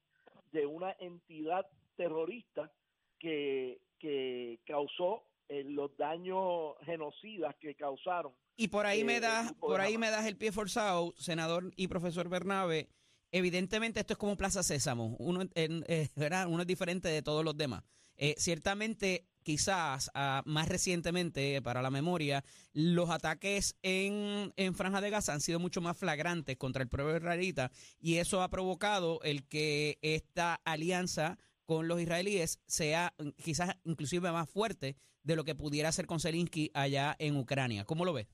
de 0.51 0.65
una 0.65 0.95
entidad 0.99 1.67
terrorista 1.95 2.71
que, 3.19 3.79
que 3.99 4.59
causó 4.65 5.23
eh, 5.49 5.63
los 5.65 5.95
daños 5.97 6.75
genocidas 6.83 7.55
que 7.57 7.75
causaron. 7.75 8.33
Y 8.55 8.67
por 8.67 8.85
ahí 8.85 9.01
eh, 9.01 9.05
me 9.05 9.15
el 9.17 9.21
das, 9.21 9.53
por 9.53 9.81
ahí 9.81 9.97
me 9.97 10.09
das 10.09 10.25
el 10.25 10.37
pie 10.37 10.51
forzado, 10.51 11.13
senador 11.17 11.71
y 11.75 11.87
profesor 11.87 12.29
Bernabe. 12.29 12.89
Evidentemente 13.35 13.99
esto 13.99 14.13
es 14.13 14.19
como 14.19 14.37
Plaza 14.37 14.61
Sésamo, 14.61 15.15
uno, 15.17 15.41
eh, 15.55 16.07
uno 16.47 16.61
es 16.61 16.67
diferente 16.67 17.09
de 17.09 17.23
todos 17.23 17.43
los 17.43 17.57
demás. 17.57 17.83
Eh, 18.15 18.35
ciertamente, 18.37 19.25
quizás 19.41 20.11
ah, 20.13 20.43
más 20.45 20.69
recientemente, 20.69 21.59
para 21.63 21.81
la 21.81 21.89
memoria, 21.89 22.45
los 22.73 23.09
ataques 23.09 23.75
en, 23.81 24.53
en 24.55 24.75
Franja 24.75 25.01
de 25.01 25.09
Gaza 25.09 25.33
han 25.33 25.41
sido 25.41 25.59
mucho 25.59 25.81
más 25.81 25.97
flagrantes 25.97 26.57
contra 26.57 26.83
el 26.83 26.89
pueblo 26.89 27.17
israelita 27.17 27.71
y 27.99 28.17
eso 28.17 28.43
ha 28.43 28.51
provocado 28.51 29.19
el 29.23 29.47
que 29.47 29.97
esta 30.03 30.61
alianza 30.63 31.39
con 31.65 31.87
los 31.87 31.99
israelíes 31.99 32.59
sea 32.67 33.15
mm, 33.17 33.29
quizás 33.43 33.77
inclusive 33.83 34.31
más 34.31 34.47
fuerte 34.47 34.95
de 35.23 35.35
lo 35.35 35.43
que 35.43 35.55
pudiera 35.55 35.91
ser 35.91 36.05
con 36.05 36.19
Zelensky 36.19 36.69
allá 36.75 37.15
en 37.17 37.35
Ucrania. 37.35 37.83
¿Cómo 37.83 38.05
lo 38.05 38.13
ves? 38.13 38.27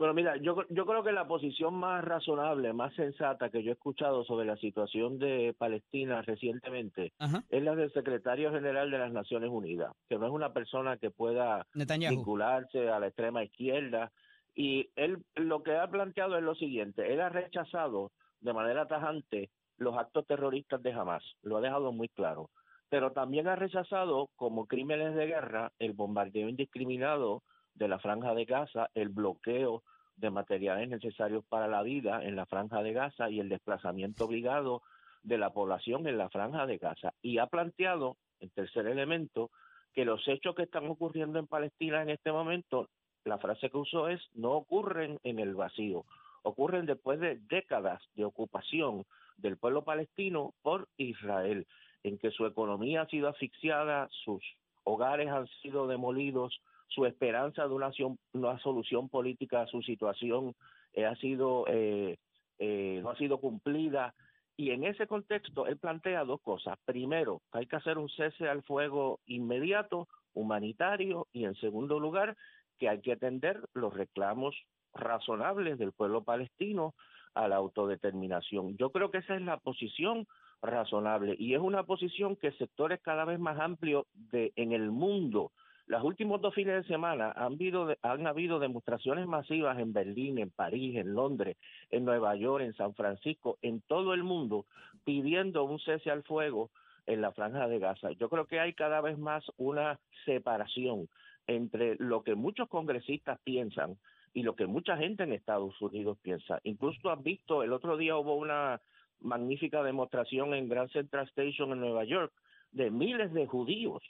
Bueno, 0.00 0.14
mira, 0.14 0.38
yo, 0.38 0.56
yo 0.70 0.86
creo 0.86 1.04
que 1.04 1.12
la 1.12 1.28
posición 1.28 1.74
más 1.74 2.02
razonable, 2.02 2.72
más 2.72 2.94
sensata 2.94 3.50
que 3.50 3.62
yo 3.62 3.68
he 3.68 3.74
escuchado 3.74 4.24
sobre 4.24 4.46
la 4.46 4.56
situación 4.56 5.18
de 5.18 5.54
Palestina 5.58 6.22
recientemente 6.22 7.12
Ajá. 7.18 7.44
es 7.50 7.62
la 7.62 7.74
del 7.74 7.92
secretario 7.92 8.50
general 8.50 8.90
de 8.90 8.96
las 8.96 9.12
Naciones 9.12 9.50
Unidas, 9.50 9.92
que 10.08 10.16
no 10.16 10.24
es 10.24 10.32
una 10.32 10.54
persona 10.54 10.96
que 10.96 11.10
pueda 11.10 11.66
Netanyahu. 11.74 12.14
vincularse 12.14 12.88
a 12.88 12.98
la 12.98 13.08
extrema 13.08 13.44
izquierda. 13.44 14.10
Y 14.54 14.88
él 14.96 15.18
lo 15.34 15.62
que 15.62 15.76
ha 15.76 15.86
planteado 15.90 16.38
es 16.38 16.44
lo 16.44 16.54
siguiente, 16.54 17.12
él 17.12 17.20
ha 17.20 17.28
rechazado 17.28 18.10
de 18.40 18.54
manera 18.54 18.86
tajante 18.88 19.50
los 19.76 19.98
actos 19.98 20.26
terroristas 20.26 20.82
de 20.82 20.94
Hamas, 20.94 21.24
lo 21.42 21.58
ha 21.58 21.60
dejado 21.60 21.92
muy 21.92 22.08
claro, 22.08 22.48
pero 22.88 23.12
también 23.12 23.48
ha 23.48 23.56
rechazado 23.56 24.30
como 24.36 24.64
crímenes 24.64 25.14
de 25.14 25.26
guerra 25.26 25.72
el 25.78 25.92
bombardeo 25.92 26.48
indiscriminado 26.48 27.42
de 27.74 27.86
la 27.86 27.98
franja 27.98 28.34
de 28.34 28.46
Gaza, 28.46 28.88
el 28.94 29.10
bloqueo 29.10 29.82
de 30.20 30.30
materiales 30.30 30.88
necesarios 30.88 31.44
para 31.48 31.66
la 31.66 31.82
vida 31.82 32.22
en 32.22 32.36
la 32.36 32.46
franja 32.46 32.82
de 32.82 32.92
Gaza 32.92 33.30
y 33.30 33.40
el 33.40 33.48
desplazamiento 33.48 34.26
obligado 34.26 34.82
de 35.22 35.38
la 35.38 35.50
población 35.50 36.06
en 36.06 36.18
la 36.18 36.28
franja 36.28 36.66
de 36.66 36.78
Gaza. 36.78 37.12
Y 37.22 37.38
ha 37.38 37.46
planteado, 37.46 38.16
el 38.40 38.50
tercer 38.52 38.86
elemento, 38.86 39.50
que 39.94 40.04
los 40.04 40.26
hechos 40.28 40.54
que 40.54 40.62
están 40.62 40.86
ocurriendo 40.86 41.38
en 41.38 41.46
Palestina 41.46 42.02
en 42.02 42.10
este 42.10 42.32
momento, 42.32 42.88
la 43.24 43.38
frase 43.38 43.70
que 43.70 43.78
usó 43.78 44.08
es, 44.08 44.20
no 44.34 44.52
ocurren 44.52 45.18
en 45.24 45.38
el 45.38 45.54
vacío, 45.54 46.04
ocurren 46.42 46.86
después 46.86 47.18
de 47.20 47.38
décadas 47.48 48.02
de 48.14 48.24
ocupación 48.24 49.04
del 49.36 49.56
pueblo 49.56 49.82
palestino 49.84 50.54
por 50.62 50.88
Israel, 50.96 51.66
en 52.02 52.18
que 52.18 52.30
su 52.30 52.46
economía 52.46 53.02
ha 53.02 53.08
sido 53.08 53.28
asfixiada, 53.28 54.08
sus 54.24 54.42
hogares 54.84 55.28
han 55.28 55.46
sido 55.62 55.86
demolidos, 55.86 56.60
su 56.90 57.06
esperanza 57.06 57.66
de 57.66 57.74
una, 57.74 58.58
solución 58.58 59.08
política 59.08 59.62
a 59.62 59.66
su 59.66 59.80
situación 59.82 60.54
eh, 60.92 61.06
ha 61.06 61.14
sido 61.16 61.64
eh, 61.68 62.18
eh, 62.58 63.00
no 63.02 63.10
ha 63.10 63.16
sido 63.16 63.38
cumplida. 63.38 64.14
Y 64.56 64.72
en 64.72 64.84
ese 64.84 65.06
contexto 65.06 65.66
él 65.66 65.78
plantea 65.78 66.24
dos 66.24 66.40
cosas. 66.42 66.78
Primero 66.84 67.40
hay 67.52 67.66
que 67.66 67.76
hacer 67.76 67.96
un 67.96 68.10
cese 68.10 68.48
al 68.48 68.62
fuego 68.62 69.20
inmediato 69.26 70.08
humanitario 70.34 71.26
y 71.32 71.44
en 71.44 71.54
segundo 71.54 71.98
lugar 71.98 72.36
que 72.78 72.88
hay 72.88 73.00
que 73.00 73.12
atender 73.12 73.62
los 73.72 73.94
reclamos 73.94 74.54
razonables 74.92 75.78
del 75.78 75.92
pueblo 75.92 76.22
palestino 76.24 76.94
a 77.34 77.48
la 77.48 77.56
autodeterminación. 77.56 78.76
Yo 78.76 78.90
creo 78.90 79.10
que 79.10 79.18
esa 79.18 79.36
es 79.36 79.42
la 79.42 79.56
posición 79.58 80.26
razonable 80.60 81.36
y 81.38 81.54
es 81.54 81.60
una 81.60 81.84
posición 81.84 82.36
que 82.36 82.52
sectores 82.52 83.00
cada 83.00 83.24
vez 83.24 83.38
más 83.38 83.58
amplios 83.58 84.04
de 84.12 84.52
en 84.56 84.72
el 84.72 84.90
mundo 84.90 85.52
Los 85.86 86.04
últimos 86.04 86.40
dos 86.40 86.54
fines 86.54 86.82
de 86.82 86.88
semana 86.88 87.32
han 87.32 87.54
habido, 87.54 87.94
han 88.02 88.26
habido 88.26 88.58
demostraciones 88.58 89.26
masivas 89.26 89.78
en 89.78 89.92
Berlín, 89.92 90.38
en 90.38 90.50
París, 90.50 90.96
en 90.96 91.14
Londres, 91.14 91.56
en 91.90 92.04
Nueva 92.04 92.36
York, 92.36 92.64
en 92.64 92.74
San 92.74 92.94
Francisco, 92.94 93.58
en 93.62 93.80
todo 93.82 94.14
el 94.14 94.22
mundo, 94.22 94.66
pidiendo 95.04 95.64
un 95.64 95.78
cese 95.80 96.10
al 96.10 96.22
fuego 96.22 96.70
en 97.06 97.20
la 97.20 97.32
franja 97.32 97.66
de 97.66 97.78
Gaza. 97.78 98.12
Yo 98.12 98.28
creo 98.28 98.46
que 98.46 98.60
hay 98.60 98.72
cada 98.74 99.00
vez 99.00 99.18
más 99.18 99.44
una 99.56 99.98
separación 100.24 101.08
entre 101.46 101.96
lo 101.98 102.22
que 102.22 102.34
muchos 102.34 102.68
congresistas 102.68 103.40
piensan 103.42 103.96
y 104.32 104.42
lo 104.42 104.54
que 104.54 104.66
mucha 104.66 104.96
gente 104.96 105.24
en 105.24 105.32
Estados 105.32 105.80
Unidos 105.80 106.18
piensa. 106.22 106.60
Incluso 106.62 107.10
has 107.10 107.22
visto, 107.22 107.62
el 107.62 107.72
otro 107.72 107.96
día 107.96 108.16
hubo 108.16 108.36
una 108.36 108.80
magnífica 109.20 109.82
demostración 109.82 110.54
en 110.54 110.68
Grand 110.68 110.90
Central 110.90 111.26
Station 111.28 111.72
en 111.72 111.80
Nueva 111.80 112.04
York 112.04 112.32
de 112.72 112.90
miles 112.90 113.32
de 113.32 113.46
judíos, 113.46 114.02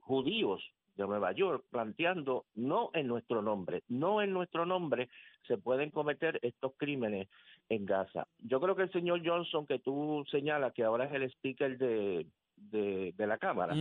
judíos 0.00 0.62
de 0.98 1.06
Nueva 1.06 1.32
York, 1.32 1.64
planteando 1.70 2.44
no 2.56 2.90
en 2.92 3.06
nuestro 3.06 3.40
nombre, 3.40 3.82
no 3.88 4.20
en 4.20 4.32
nuestro 4.32 4.66
nombre 4.66 5.08
se 5.46 5.56
pueden 5.56 5.90
cometer 5.90 6.38
estos 6.42 6.72
crímenes 6.76 7.28
en 7.68 7.86
Gaza. 7.86 8.26
Yo 8.40 8.60
creo 8.60 8.76
que 8.76 8.82
el 8.82 8.92
señor 8.92 9.22
Johnson, 9.24 9.66
que 9.66 9.78
tú 9.78 10.24
señalas 10.30 10.74
que 10.74 10.84
ahora 10.84 11.04
es 11.04 11.12
el 11.12 11.22
speaker 11.22 11.78
de, 11.78 12.26
de, 12.56 13.26
la 13.26 13.38
Cámara, 13.38 13.74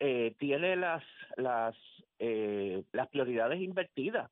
eh, 0.00 0.34
tiene 0.38 0.76
las, 0.76 1.02
las, 1.36 1.76
eh, 2.18 2.82
las 2.92 3.08
prioridades 3.08 3.60
invertidas. 3.60 4.30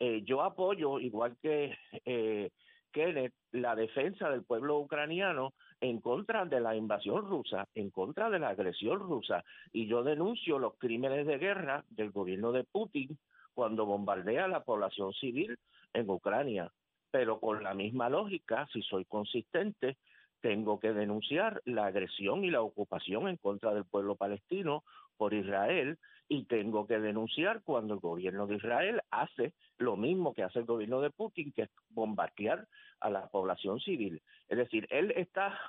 Eh, 0.00 0.22
yo 0.24 0.42
apoyo, 0.42 0.98
igual 0.98 1.36
que 1.40 1.76
eh, 2.04 2.50
Kenneth, 2.90 3.34
la 3.52 3.76
defensa 3.76 4.30
del 4.30 4.42
pueblo 4.42 4.78
ucraniano 4.78 5.52
en 5.80 6.00
contra 6.00 6.44
de 6.44 6.60
la 6.60 6.76
invasión 6.76 7.26
rusa, 7.26 7.68
en 7.74 7.90
contra 7.90 8.30
de 8.30 8.38
la 8.38 8.48
agresión 8.48 8.98
rusa. 8.98 9.44
Y 9.72 9.86
yo 9.86 10.02
denuncio 10.02 10.58
los 10.58 10.74
crímenes 10.78 11.26
de 11.26 11.38
guerra 11.38 11.84
del 11.88 12.10
gobierno 12.10 12.52
de 12.52 12.64
Putin 12.64 13.18
cuando 13.54 13.86
bombardea 13.86 14.44
a 14.44 14.48
la 14.48 14.64
población 14.64 15.12
civil 15.14 15.58
en 15.92 16.08
Ucrania. 16.08 16.70
Pero 17.10 17.40
con 17.40 17.62
la 17.62 17.74
misma 17.74 18.08
lógica, 18.08 18.68
si 18.72 18.82
soy 18.82 19.04
consistente, 19.04 19.96
tengo 20.40 20.80
que 20.80 20.92
denunciar 20.92 21.60
la 21.64 21.86
agresión 21.86 22.44
y 22.44 22.50
la 22.50 22.62
ocupación 22.62 23.28
en 23.28 23.36
contra 23.36 23.74
del 23.74 23.84
pueblo 23.84 24.16
palestino 24.16 24.84
por 25.20 25.34
Israel 25.34 25.98
y 26.28 26.44
tengo 26.44 26.86
que 26.86 26.98
denunciar 26.98 27.60
cuando 27.62 27.92
el 27.92 28.00
gobierno 28.00 28.46
de 28.46 28.56
Israel 28.56 29.02
hace 29.10 29.52
lo 29.76 29.94
mismo 29.98 30.32
que 30.32 30.44
hace 30.44 30.60
el 30.60 30.64
gobierno 30.64 31.02
de 31.02 31.10
Putin, 31.10 31.52
que 31.52 31.64
es 31.64 31.70
bombardear 31.90 32.66
a 33.00 33.10
la 33.10 33.28
población 33.28 33.80
civil. 33.80 34.22
Es 34.48 34.56
decir, 34.56 34.86
él 34.88 35.12
está 35.14 35.60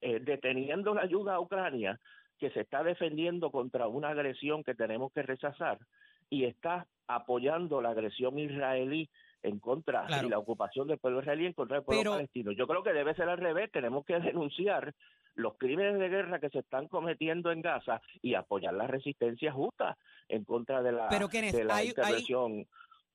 eh, 0.00 0.20
deteniendo 0.20 0.94
la 0.94 1.02
ayuda 1.02 1.34
a 1.34 1.40
Ucrania, 1.40 1.98
que 2.38 2.50
se 2.50 2.60
está 2.60 2.84
defendiendo 2.84 3.50
contra 3.50 3.88
una 3.88 4.10
agresión 4.10 4.62
que 4.62 4.76
tenemos 4.76 5.12
que 5.12 5.22
rechazar, 5.22 5.78
y 6.28 6.44
está 6.44 6.86
apoyando 7.08 7.80
la 7.80 7.90
agresión 7.90 8.38
israelí 8.38 9.10
en 9.42 9.58
contra 9.58 10.06
de 10.06 10.28
la 10.28 10.38
ocupación 10.38 10.86
del 10.86 10.98
pueblo 10.98 11.18
israelí 11.18 11.46
en 11.46 11.54
contra 11.54 11.78
del 11.78 11.84
pueblo 11.84 12.12
palestino. 12.12 12.52
Yo 12.52 12.68
creo 12.68 12.84
que 12.84 12.92
debe 12.92 13.14
ser 13.14 13.28
al 13.28 13.38
revés, 13.38 13.72
tenemos 13.72 14.04
que 14.04 14.20
denunciar 14.20 14.94
los 15.34 15.56
crímenes 15.58 15.98
de 15.98 16.08
guerra 16.08 16.40
que 16.40 16.50
se 16.50 16.60
están 16.60 16.88
cometiendo 16.88 17.50
en 17.52 17.62
Gaza 17.62 18.00
y 18.22 18.34
apoyar 18.34 18.74
la 18.74 18.86
resistencia 18.86 19.52
justa 19.52 19.96
en 20.28 20.44
contra 20.44 20.82
de 20.82 20.92
la, 20.92 21.08
de 21.08 21.64
la 21.64 21.84
intervención. 21.84 22.66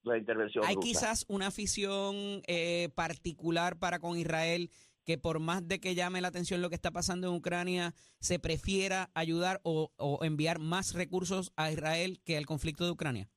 la 0.04 0.18
intervención 0.18 0.66
hay 0.66 0.76
quizás 0.78 1.26
una 1.28 1.48
afición 1.48 2.42
eh, 2.48 2.90
particular 2.96 3.78
para 3.78 4.00
con 4.00 4.18
Israel 4.18 4.70
que 5.06 5.18
por 5.18 5.40
más 5.40 5.68
de 5.68 5.80
que 5.80 5.94
llame 5.94 6.20
la 6.20 6.30
atención 6.30 6.62
lo 6.62 6.70
que 6.70 6.76
está 6.76 6.92
pasando 6.92 7.28
en 7.28 7.36
Ucrania, 7.36 7.94
se 8.20 8.40
prefiera 8.40 9.12
ayudar 9.14 9.62
o, 9.64 9.92
o 9.98 10.26
enviar 10.26 10.58
más 10.58 10.96
recursos 10.96 11.54
a 11.56 11.72
Israel 11.72 12.20
que 12.26 12.38
al 12.38 12.48
conflicto 12.48 12.86
de 12.86 12.92
Ucrania? 12.92 13.30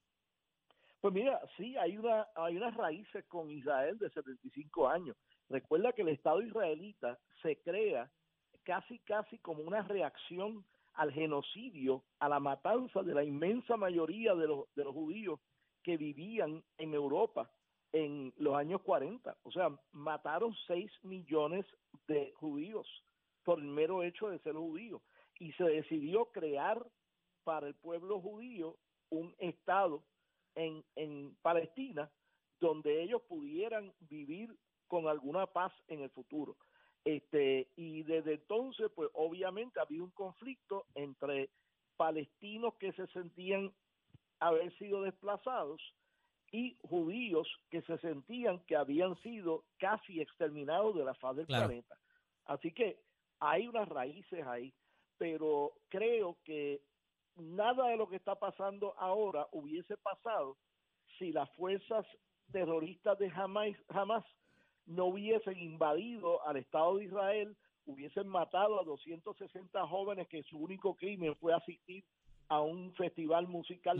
Pues 1.00 1.14
mira, 1.14 1.40
sí, 1.56 1.76
hay, 1.76 1.96
una, 1.96 2.26
hay 2.34 2.56
unas 2.56 2.74
raíces 2.74 3.24
con 3.28 3.50
Israel 3.50 3.98
de 3.98 4.10
75 4.10 4.88
años. 4.88 5.16
Recuerda 5.48 5.92
que 5.92 6.02
el 6.02 6.08
Estado 6.08 6.42
israelita 6.42 7.18
se 7.42 7.56
crea 7.58 8.10
casi, 8.68 8.98
casi 8.98 9.38
como 9.38 9.62
una 9.62 9.80
reacción 9.80 10.62
al 10.92 11.10
genocidio, 11.10 12.04
a 12.18 12.28
la 12.28 12.38
matanza 12.38 13.02
de 13.02 13.14
la 13.14 13.24
inmensa 13.24 13.78
mayoría 13.78 14.34
de 14.34 14.46
los, 14.46 14.66
de 14.74 14.84
los 14.84 14.92
judíos 14.92 15.40
que 15.82 15.96
vivían 15.96 16.62
en 16.76 16.92
Europa 16.92 17.50
en 17.92 18.30
los 18.36 18.54
años 18.56 18.82
40. 18.82 19.38
O 19.44 19.50
sea, 19.52 19.70
mataron 19.92 20.54
6 20.66 20.90
millones 21.04 21.64
de 22.08 22.34
judíos 22.36 22.86
por 23.42 23.58
el 23.58 23.64
mero 23.64 24.02
hecho 24.02 24.28
de 24.28 24.38
ser 24.40 24.52
judíos. 24.52 25.00
Y 25.38 25.52
se 25.52 25.64
decidió 25.64 26.26
crear 26.26 26.84
para 27.44 27.68
el 27.68 27.74
pueblo 27.74 28.20
judío 28.20 28.76
un 29.08 29.34
Estado 29.38 30.04
en, 30.54 30.84
en 30.94 31.34
Palestina 31.40 32.10
donde 32.60 33.02
ellos 33.02 33.22
pudieran 33.22 33.94
vivir 34.00 34.54
con 34.88 35.08
alguna 35.08 35.46
paz 35.46 35.72
en 35.86 36.00
el 36.00 36.10
futuro. 36.10 36.58
Este, 37.04 37.37
entonces, 38.68 38.92
pues 38.94 39.08
obviamente 39.14 39.80
había 39.80 40.02
un 40.02 40.10
conflicto 40.10 40.84
entre 40.94 41.48
palestinos 41.96 42.74
que 42.74 42.92
se 42.92 43.06
sentían 43.08 43.72
haber 44.40 44.76
sido 44.76 45.02
desplazados 45.02 45.80
y 46.52 46.76
judíos 46.82 47.48
que 47.70 47.80
se 47.82 47.96
sentían 47.98 48.60
que 48.66 48.76
habían 48.76 49.16
sido 49.22 49.64
casi 49.78 50.20
exterminados 50.20 50.94
de 50.96 51.04
la 51.04 51.14
faz 51.14 51.36
del 51.36 51.46
planeta. 51.46 51.96
Así 52.44 52.72
que 52.72 53.00
hay 53.40 53.66
unas 53.66 53.88
raíces 53.88 54.46
ahí, 54.46 54.74
pero 55.16 55.72
creo 55.88 56.36
que 56.44 56.82
nada 57.36 57.88
de 57.88 57.96
lo 57.96 58.08
que 58.08 58.16
está 58.16 58.34
pasando 58.34 58.94
ahora 58.98 59.46
hubiese 59.52 59.96
pasado 59.96 60.58
si 61.18 61.32
las 61.32 61.50
fuerzas 61.54 62.06
terroristas 62.52 63.18
de 63.18 63.32
Hamas, 63.34 64.24
no 64.84 65.06
hubiesen 65.06 65.58
invadido 65.58 66.46
al 66.46 66.58
Estado 66.58 66.96
de 66.96 67.04
Israel, 67.04 67.56
hubiesen 67.88 68.28
matado 68.28 68.78
a 68.78 68.84
260 68.84 69.86
jóvenes 69.86 70.28
que 70.28 70.42
su 70.44 70.58
único 70.58 70.94
crimen 70.94 71.34
fue 71.36 71.54
asistir 71.54 72.04
a 72.48 72.60
un 72.60 72.92
festival 72.94 73.48
musical, 73.48 73.98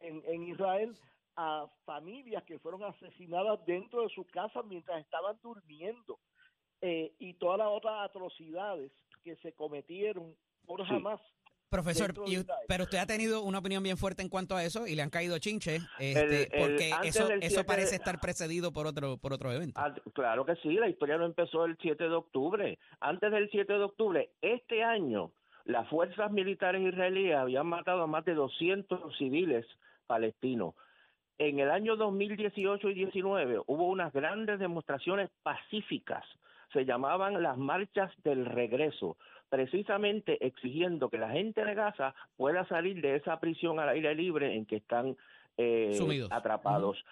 en, 0.00 0.22
en 0.26 0.42
Israel, 0.44 0.94
a 1.36 1.66
familias 1.84 2.44
que 2.44 2.58
fueron 2.58 2.84
asesinadas 2.84 3.64
dentro 3.64 4.02
de 4.02 4.08
sus 4.10 4.26
casas 4.28 4.64
mientras 4.66 5.00
estaban 5.00 5.38
durmiendo 5.42 6.18
eh, 6.80 7.14
y 7.18 7.34
todas 7.34 7.58
las 7.58 7.68
otras 7.68 8.08
atrocidades 8.08 8.92
que 9.22 9.36
se 9.36 9.52
cometieron 9.52 10.34
por 10.66 10.82
Hamas 10.82 11.20
Profesor, 11.70 12.14
pero 12.66 12.84
usted 12.84 12.98
ha 12.98 13.06
tenido 13.06 13.42
una 13.42 13.58
opinión 13.58 13.82
bien 13.82 13.98
fuerte 13.98 14.22
en 14.22 14.30
cuanto 14.30 14.56
a 14.56 14.64
eso 14.64 14.86
y 14.86 14.94
le 14.94 15.02
han 15.02 15.10
caído 15.10 15.38
chinche, 15.38 15.80
este, 15.98 16.48
porque 16.58 16.92
eso, 17.04 17.28
eso 17.30 17.64
parece 17.64 17.96
estar 17.96 18.18
precedido 18.20 18.72
por 18.72 18.86
otro, 18.86 19.18
por 19.18 19.34
otro 19.34 19.52
evento. 19.52 19.78
Claro 20.14 20.46
que 20.46 20.56
sí, 20.56 20.72
la 20.74 20.88
historia 20.88 21.18
no 21.18 21.26
empezó 21.26 21.66
el 21.66 21.76
7 21.80 22.04
de 22.04 22.14
octubre. 22.14 22.78
Antes 23.00 23.30
del 23.30 23.50
7 23.50 23.70
de 23.70 23.84
octubre, 23.84 24.30
este 24.40 24.82
año, 24.82 25.30
las 25.66 25.86
fuerzas 25.90 26.32
militares 26.32 26.80
israelíes 26.80 27.36
habían 27.36 27.66
matado 27.66 28.02
a 28.02 28.06
más 28.06 28.24
de 28.24 28.32
200 28.32 29.16
civiles 29.18 29.66
palestinos. 30.06 30.74
En 31.36 31.58
el 31.58 31.70
año 31.70 31.96
2018 31.96 32.88
y 32.88 32.94
19 32.94 33.60
hubo 33.66 33.88
unas 33.88 34.12
grandes 34.14 34.58
demostraciones 34.58 35.28
pacíficas, 35.42 36.24
se 36.72 36.84
llamaban 36.84 37.42
las 37.42 37.56
marchas 37.56 38.12
del 38.24 38.44
regreso 38.44 39.16
precisamente 39.48 40.44
exigiendo 40.46 41.08
que 41.08 41.18
la 41.18 41.30
gente 41.30 41.64
de 41.64 41.74
Gaza 41.74 42.14
pueda 42.36 42.66
salir 42.66 43.00
de 43.00 43.16
esa 43.16 43.40
prisión 43.40 43.80
al 43.80 43.88
aire 43.90 44.14
libre 44.14 44.54
en 44.54 44.66
que 44.66 44.76
están 44.76 45.16
eh, 45.56 46.26
atrapados. 46.30 47.04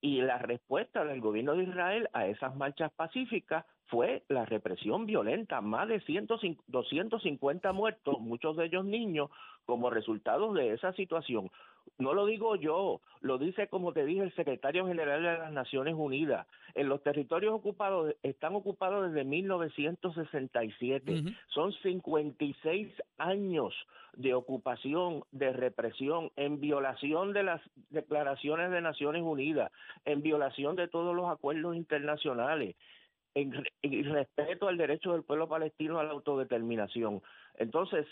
Y 0.00 0.20
la 0.20 0.38
respuesta 0.38 1.04
del 1.04 1.20
gobierno 1.20 1.54
de 1.54 1.64
Israel 1.64 2.08
a 2.12 2.26
esas 2.26 2.54
marchas 2.56 2.92
pacíficas 2.92 3.64
fue 3.86 4.22
la 4.28 4.44
represión 4.44 5.06
violenta, 5.06 5.60
más 5.60 5.88
de 5.88 6.02
250 6.66 7.72
muertos, 7.72 8.20
muchos 8.20 8.56
de 8.56 8.66
ellos 8.66 8.84
niños, 8.84 9.30
como 9.64 9.90
resultado 9.90 10.52
de 10.52 10.72
esa 10.72 10.92
situación. 10.92 11.50
No 11.98 12.12
lo 12.12 12.26
digo 12.26 12.56
yo, 12.56 13.00
lo 13.20 13.38
dice, 13.38 13.68
como 13.68 13.92
te 13.92 14.04
dije, 14.04 14.22
el 14.22 14.34
secretario 14.34 14.86
general 14.86 15.22
de 15.22 15.38
las 15.38 15.52
Naciones 15.52 15.94
Unidas. 15.96 16.46
En 16.74 16.88
los 16.88 17.02
territorios 17.02 17.54
ocupados, 17.54 18.14
están 18.22 18.54
ocupados 18.54 19.12
desde 19.12 19.24
1967. 19.24 21.22
Son 21.48 21.72
56 21.72 22.88
años 23.18 23.72
de 24.16 24.34
ocupación, 24.34 25.22
de 25.30 25.52
represión, 25.52 26.32
en 26.36 26.60
violación 26.60 27.32
de 27.32 27.44
las 27.44 27.60
declaraciones 27.90 28.70
de 28.72 28.80
Naciones 28.80 29.22
Unidas, 29.22 29.70
en 30.04 30.20
violación 30.22 30.74
de 30.76 30.88
todos 30.88 31.14
los 31.14 31.30
acuerdos 31.30 31.76
internacionales. 31.76 32.74
En, 33.36 33.52
en 33.82 34.12
respeto 34.12 34.68
al 34.68 34.76
derecho 34.76 35.12
del 35.12 35.24
pueblo 35.24 35.48
palestino 35.48 35.98
a 35.98 36.04
la 36.04 36.12
autodeterminación. 36.12 37.20
Entonces, 37.56 38.06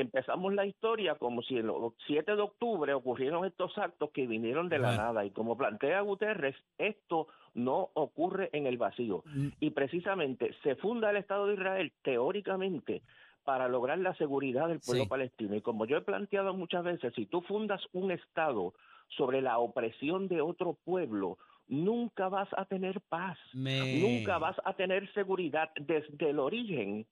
empezamos 0.00 0.54
la 0.54 0.64
historia 0.66 1.14
como 1.16 1.42
si 1.42 1.56
el 1.56 1.70
7 2.06 2.36
de 2.36 2.42
octubre 2.42 2.94
ocurrieron 2.94 3.44
estos 3.44 3.76
actos 3.78 4.10
que 4.12 4.26
vinieron 4.26 4.68
de 4.68 4.78
la 4.78 4.96
nada 4.96 5.24
y 5.24 5.30
como 5.30 5.56
plantea 5.56 6.00
Guterres, 6.02 6.56
esto 6.78 7.28
no 7.54 7.90
ocurre 7.94 8.50
en 8.52 8.66
el 8.66 8.78
vacío. 8.78 9.22
Mm. 9.26 9.48
Y 9.60 9.70
precisamente 9.70 10.54
se 10.62 10.76
funda 10.76 11.10
el 11.10 11.16
Estado 11.16 11.46
de 11.46 11.54
Israel 11.54 11.92
teóricamente 12.02 13.02
para 13.44 13.66
lograr 13.68 13.98
la 13.98 14.14
seguridad 14.16 14.68
del 14.68 14.80
pueblo 14.80 15.04
Sí. 15.04 15.08
palestino. 15.08 15.56
Y 15.56 15.62
como 15.62 15.86
yo 15.86 15.96
he 15.96 16.02
planteado 16.02 16.52
muchas 16.54 16.84
veces, 16.84 17.14
si 17.14 17.26
tú 17.26 17.40
fundas 17.42 17.80
un 17.92 18.10
Estado 18.10 18.74
sobre 19.16 19.40
la 19.40 19.58
opresión 19.58 20.28
de 20.28 20.40
otro 20.42 20.74
pueblo, 20.84 21.38
nunca 21.66 22.28
vas 22.28 22.48
a 22.56 22.66
tener 22.66 23.00
paz, 23.08 23.38
Me- 23.54 24.00
nunca 24.00 24.38
vas 24.38 24.56
a 24.64 24.74
tener 24.74 25.10
seguridad 25.14 25.70
desde 25.80 26.30
el 26.30 26.38
origen. 26.38 27.06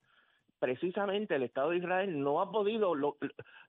Precisamente 0.59 1.35
el 1.37 1.43
Estado 1.43 1.71
de 1.71 1.79
Israel 1.79 2.21
no 2.23 2.41
ha 2.41 2.51
podido, 2.51 2.95
lo- 2.95 3.17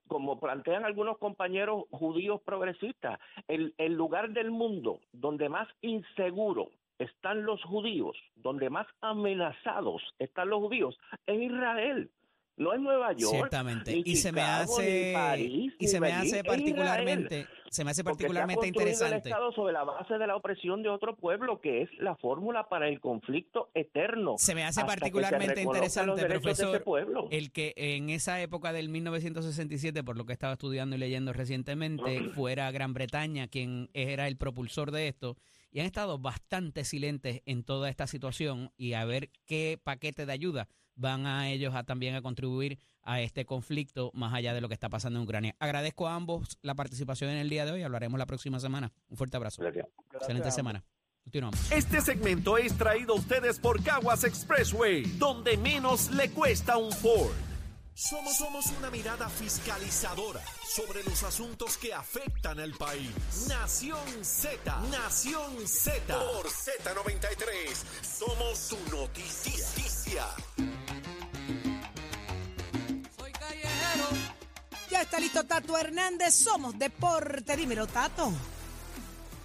como 0.06 0.40
plantean 0.40 0.84
algunos 0.84 1.18
compañeros 1.18 1.84
judíos 1.90 2.40
progresistas, 2.42 3.18
el, 3.46 3.74
el 3.78 3.94
lugar 3.94 4.30
del 4.30 4.50
mundo 4.50 5.00
donde 5.12 5.48
más 5.48 5.68
inseguro 5.82 6.70
están 6.98 7.44
los 7.44 7.62
judíos, 7.62 8.16
donde 8.36 8.70
más 8.70 8.86
amenazados 9.00 10.02
están 10.18 10.48
los 10.48 10.60
judíos, 10.60 10.98
en 11.26 11.42
Israel. 11.42 12.10
No 12.58 12.74
en 12.74 12.82
Nueva 12.82 13.12
York. 13.12 13.34
Ciertamente. 13.34 13.92
ni 13.92 14.02
Y 14.04 14.16
se 14.16 14.32
me 14.32 14.40
Chicago, 14.40 14.74
hace 14.74 15.12
París, 15.14 15.72
y 15.78 15.86
se 15.86 16.00
me 16.00 16.12
hace 16.12 16.38
en 16.38 16.44
particularmente 16.44 17.40
Israel. 17.40 17.58
se 17.70 17.84
me 17.84 17.90
hace 17.90 18.02
Porque 18.04 18.24
se 18.24 18.26
ha 18.26 18.28
particularmente 18.28 18.60
construido 18.66 18.88
el 18.88 18.94
interesante. 18.94 19.28
Estado 19.28 19.52
sobre 19.52 19.72
la 19.72 19.84
base 19.84 20.18
de 20.18 20.26
la 20.26 20.36
opresión 20.36 20.82
de 20.82 20.88
otro 20.88 21.16
pueblo, 21.16 21.60
que 21.60 21.82
es 21.82 21.90
la 21.98 22.16
fórmula 22.16 22.68
para 22.68 22.88
el 22.88 23.00
conflicto 23.00 23.70
eterno. 23.74 24.34
Se 24.38 24.54
me 24.54 24.64
hace 24.64 24.80
se 24.80 24.86
particularmente 24.86 25.62
interesante, 25.62 26.24
profesor, 26.24 26.82
el 27.30 27.52
que 27.52 27.74
en 27.76 28.10
esa 28.10 28.40
época 28.42 28.72
del 28.72 28.88
1967, 28.88 30.02
por 30.02 30.16
lo 30.16 30.26
que 30.26 30.32
estaba 30.32 30.54
estudiando 30.54 30.96
y 30.96 30.98
leyendo 30.98 31.32
recientemente, 31.32 32.20
fuera 32.34 32.70
Gran 32.72 32.92
Bretaña 32.92 33.46
quien 33.46 33.88
era 33.94 34.26
el 34.26 34.36
propulsor 34.36 34.90
de 34.90 35.06
esto, 35.06 35.36
y 35.70 35.80
han 35.80 35.86
estado 35.86 36.18
bastante 36.18 36.84
silentes 36.84 37.42
en 37.46 37.62
toda 37.62 37.88
esta 37.88 38.06
situación 38.06 38.72
y 38.76 38.94
a 38.94 39.04
ver 39.04 39.30
qué 39.46 39.78
paquete 39.82 40.26
de 40.26 40.32
ayuda 40.32 40.68
van 40.98 41.26
a 41.26 41.48
ellos 41.48 41.74
a 41.74 41.84
también 41.84 42.14
a 42.14 42.22
contribuir 42.22 42.78
a 43.02 43.22
este 43.22 43.46
conflicto 43.46 44.10
más 44.12 44.34
allá 44.34 44.52
de 44.52 44.60
lo 44.60 44.68
que 44.68 44.74
está 44.74 44.90
pasando 44.90 45.18
en 45.18 45.24
Ucrania. 45.24 45.56
Agradezco 45.58 46.08
a 46.08 46.14
ambos 46.14 46.58
la 46.60 46.74
participación 46.74 47.30
en 47.30 47.38
el 47.38 47.48
día 47.48 47.64
de 47.64 47.72
hoy, 47.72 47.82
hablaremos 47.82 48.18
la 48.18 48.26
próxima 48.26 48.60
semana. 48.60 48.92
Un 49.08 49.16
fuerte 49.16 49.36
abrazo. 49.36 49.62
Excelente 50.12 50.50
semana. 50.50 50.84
Continuamos. 51.22 51.72
Este 51.72 52.00
segmento 52.00 52.56
es 52.58 52.76
traído 52.76 53.14
a 53.14 53.16
ustedes 53.16 53.58
por 53.58 53.82
Caguas 53.82 54.24
Expressway, 54.24 55.02
donde 55.18 55.56
menos 55.56 56.10
le 56.10 56.30
cuesta 56.30 56.76
un 56.76 56.90
Ford. 56.90 57.34
Somos, 57.94 58.36
somos 58.36 58.66
una 58.78 58.90
mirada 58.90 59.28
fiscalizadora 59.28 60.40
sobre 60.64 61.02
los 61.02 61.24
asuntos 61.24 61.76
que 61.76 61.92
afectan 61.92 62.60
al 62.60 62.72
país. 62.74 63.10
Nación 63.48 64.24
Z, 64.24 64.80
Nación 64.90 65.66
Z. 65.66 66.16
Por 66.16 66.46
Z93, 66.46 67.74
somos 68.02 68.56
su 68.56 68.78
noticia. 68.90 70.26
Está 75.08 75.20
listo 75.20 75.44
Tato 75.44 75.78
Hernández. 75.78 76.34
Somos 76.34 76.78
Deporte. 76.78 77.56
Dímelo, 77.56 77.86
Tato. 77.86 78.30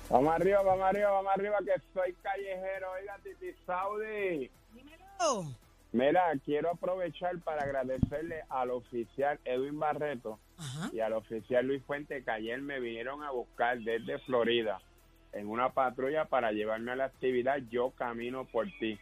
Vamos 0.10 0.36
arriba, 0.36 0.62
vamos 0.62 0.86
arriba, 0.86 1.10
vamos 1.10 1.32
arriba, 1.34 1.58
que 1.60 1.82
soy 1.94 2.14
callejero. 2.22 2.92
Oiga, 2.92 3.18
Titi 3.24 3.54
Saudi. 3.66 4.52
Dímelo. 4.74 5.46
Mira, 5.94 6.24
quiero 6.44 6.72
aprovechar 6.72 7.40
para 7.40 7.62
agradecerle 7.64 8.44
al 8.50 8.72
oficial 8.72 9.40
Edwin 9.46 9.80
Barreto 9.80 10.40
Ajá. 10.58 10.90
y 10.92 11.00
al 11.00 11.14
oficial 11.14 11.66
Luis 11.66 11.84
Fuente 11.86 12.24
que 12.24 12.32
ayer 12.32 12.60
me 12.62 12.80
vinieron 12.80 13.24
a 13.24 13.32
buscar 13.32 13.80
desde 13.80 14.18
Florida 14.20 14.82
en 15.32 15.48
una 15.48 15.70
patrulla 15.70 16.26
para 16.26 16.52
llevarme 16.52 16.92
a 16.92 16.96
la 16.96 17.06
actividad 17.06 17.58
Yo 17.70 17.92
Camino 17.92 18.46
por 18.46 18.66
Ti. 18.80 19.00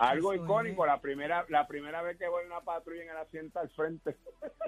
Algo 0.00 0.32
Eso 0.32 0.42
icónico, 0.44 0.86
la 0.86 0.98
primera 1.00 1.44
la 1.50 1.66
primera 1.66 2.00
vez 2.00 2.16
que 2.18 2.26
voy 2.26 2.42
en 2.44 2.50
una 2.52 2.62
patrulla 2.62 3.02
en 3.02 3.10
el 3.10 3.16
asiento 3.18 3.58
al 3.60 3.68
frente. 3.70 4.16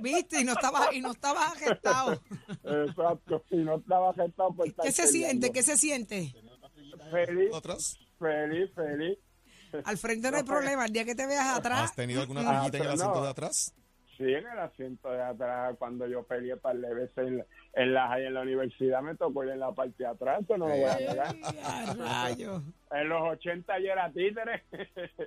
¿Viste? 0.02 0.40
Y 0.40 0.44
no 0.44 0.52
estaba, 0.52 0.92
y 0.94 1.00
no 1.00 1.12
estaba 1.12 1.46
agestado. 1.46 2.20
Exacto, 2.64 3.42
y 3.50 3.56
no 3.56 3.76
estaba 3.76 4.10
afectado 4.10 4.54
por 4.54 4.66
estar 4.68 4.84
¿Qué 4.84 4.92
se 4.92 5.08
siente? 5.08 5.50
¿Qué 5.50 5.62
se 5.62 5.76
siente? 5.78 6.34
Feliz, 7.10 7.48
¿Otros? 7.52 7.98
feliz, 8.18 8.70
feliz. 8.74 9.18
Al 9.84 9.96
frente 9.96 10.30
no 10.30 10.36
hay 10.36 10.42
problema. 10.42 10.84
El 10.84 10.92
día 10.92 11.04
que 11.06 11.14
te 11.14 11.26
veas 11.26 11.56
atrás. 11.58 11.80
¿Has 11.90 11.94
tenido 11.96 12.20
alguna 12.20 12.42
Ah, 12.46 12.58
pullita 12.60 12.76
en 12.76 12.84
el 12.84 12.90
asiento 12.90 13.14
no. 13.14 13.24
de 13.24 13.30
atrás? 13.30 13.74
Sí, 14.22 14.32
en 14.32 14.46
el 14.46 14.58
asiento 14.60 15.10
de 15.10 15.20
atrás, 15.20 15.74
cuando 15.80 16.06
yo 16.06 16.22
peleé 16.22 16.56
para 16.56 16.78
el 16.78 16.94
veces 16.94 17.18
en, 17.18 17.44
en 17.72 17.92
la 17.92 18.20
en 18.20 18.34
la 18.34 18.42
universidad, 18.42 19.02
me 19.02 19.16
tocó 19.16 19.42
ir 19.42 19.50
en 19.50 19.58
la 19.58 19.72
parte 19.72 19.96
de 19.98 20.06
atrás, 20.06 20.42
eso 20.44 20.56
no 20.56 20.68
lo 20.68 20.76
voy 20.76 20.84
a 20.84 20.94
negar. 20.94 21.34
Rayos. 21.98 22.62
En 22.92 23.08
los 23.08 23.20
80 23.20 23.80
yo 23.80 23.90
era 23.90 24.12
títere. 24.12 24.62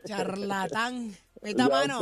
Charlatán. 0.05 1.12
Meta 1.41 1.67
mano. 1.67 1.99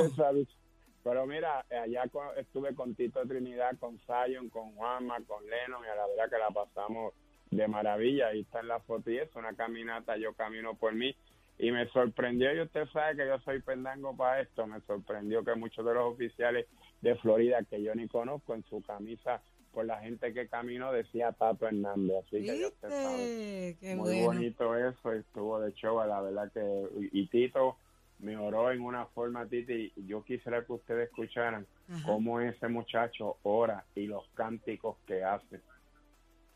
Pero 1.03 1.25
mira, 1.25 1.65
allá 1.84 2.03
estuve 2.38 2.75
con 2.75 2.93
Tito 2.93 3.25
Trinidad, 3.27 3.75
con 3.79 3.99
Zion, 4.06 4.49
con 4.49 4.75
Juanma, 4.75 5.17
con 5.25 5.43
Lennon, 5.49 5.84
y 5.84 5.88
a 5.88 5.95
la 5.95 6.06
verdad 6.06 6.29
que 6.29 6.38
la 6.38 6.49
pasamos 6.51 7.13
de 7.49 7.67
maravilla. 7.67 8.27
Ahí 8.27 8.41
está 8.41 8.60
en 8.60 8.67
la 8.67 8.79
foto 8.82 9.10
y 9.10 9.17
es 9.17 9.36
una 9.36 9.56
caminata, 9.56 10.15
yo 10.15 10.34
camino 10.36 10.75
por 10.75 10.93
mí. 10.93 11.15
Y 11.63 11.71
me 11.71 11.88
sorprendió, 11.91 12.54
y 12.54 12.60
usted 12.60 12.86
sabe 12.91 13.15
que 13.15 13.26
yo 13.26 13.39
soy 13.39 13.62
pendango 13.62 14.13
para 14.17 14.41
esto, 14.41 14.67
me 14.67 14.82
sorprendió 14.82 15.45
que 15.45 15.56
muchos 15.56 15.86
de 15.86 15.93
los 15.93 16.13
oficiales 16.13 16.67
de 16.99 17.15
Florida 17.15 17.63
que 17.63 17.82
yo 17.82 17.95
ni 17.95 18.06
conozco 18.10 18.54
en 18.54 18.65
su 18.65 18.82
camisa 18.82 19.41
por 19.71 19.86
la 19.86 20.02
gente 20.02 20.34
que 20.34 20.49
caminó 20.49 20.91
decía 20.91 21.32
Tato 21.32 21.65
Hernández. 21.65 22.17
Así 22.28 22.43
que 22.43 22.60
ya 22.60 22.67
usted 22.67 22.89
sabe. 22.89 23.95
Muy 23.95 23.95
bueno. 23.95 24.26
bonito 24.26 24.76
eso, 24.76 25.13
estuvo 25.13 25.62
de 25.62 25.71
show, 25.71 26.06
la 26.06 26.19
verdad 26.19 26.52
que... 26.52 27.10
Y 27.13 27.28
Tito 27.28 27.78
me 28.19 28.36
oró 28.36 28.69
en 28.69 28.82
una 28.82 29.06
forma, 29.06 29.45
Titi, 29.45 29.93
y 29.95 30.06
yo 30.06 30.21
quisiera 30.21 30.65
que 30.65 30.73
ustedes 30.73 31.08
escucharan 31.08 31.65
Ajá. 31.88 32.06
cómo 32.06 32.41
ese 32.41 32.67
muchacho 32.67 33.38
ora 33.43 33.86
y 33.95 34.08
los 34.08 34.28
cánticos 34.34 34.97
que 35.08 35.23
hace. 35.23 35.62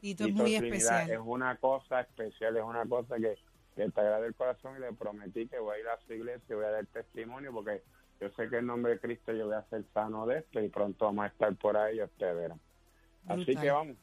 Tito 0.02 0.26
es 0.26 0.34
muy 0.34 0.58
Trinidad 0.58 0.66
especial. 0.66 1.12
Es 1.12 1.20
una 1.24 1.56
cosa 1.56 2.02
especial, 2.02 2.58
es 2.58 2.64
una 2.64 2.86
cosa 2.86 3.16
que, 3.16 3.38
que 3.78 3.90
te 3.92 4.02
agrada 4.02 4.26
el 4.26 4.34
corazón 4.34 4.76
y 4.78 4.80
le 4.80 4.92
prometí 4.94 5.48
que 5.48 5.60
voy 5.60 5.78
a 5.78 5.80
ir 5.80 5.88
a 5.88 6.00
su 6.00 6.14
iglesia 6.14 6.44
y 6.50 6.54
voy 6.56 6.66
a 6.66 6.72
dar 6.72 6.86
testimonio 6.88 7.54
porque 7.54 7.84
yo 8.20 8.30
sé 8.32 8.50
que 8.50 8.58
en 8.58 8.66
nombre 8.66 8.94
de 8.94 9.00
Cristo 9.00 9.32
yo 9.32 9.46
voy 9.46 9.56
a 9.56 9.62
ser 9.70 9.86
sano 9.94 10.26
de 10.26 10.40
esto 10.40 10.60
y 10.60 10.68
pronto 10.70 11.06
vamos 11.06 11.26
a 11.26 11.28
estar 11.28 11.56
por 11.56 11.78
ahí 11.78 12.00
y 12.00 12.02
ustedes 12.02 12.36
verán. 12.36 12.60
Así 13.28 13.56
que 13.56 13.70
vamos. 13.70 13.96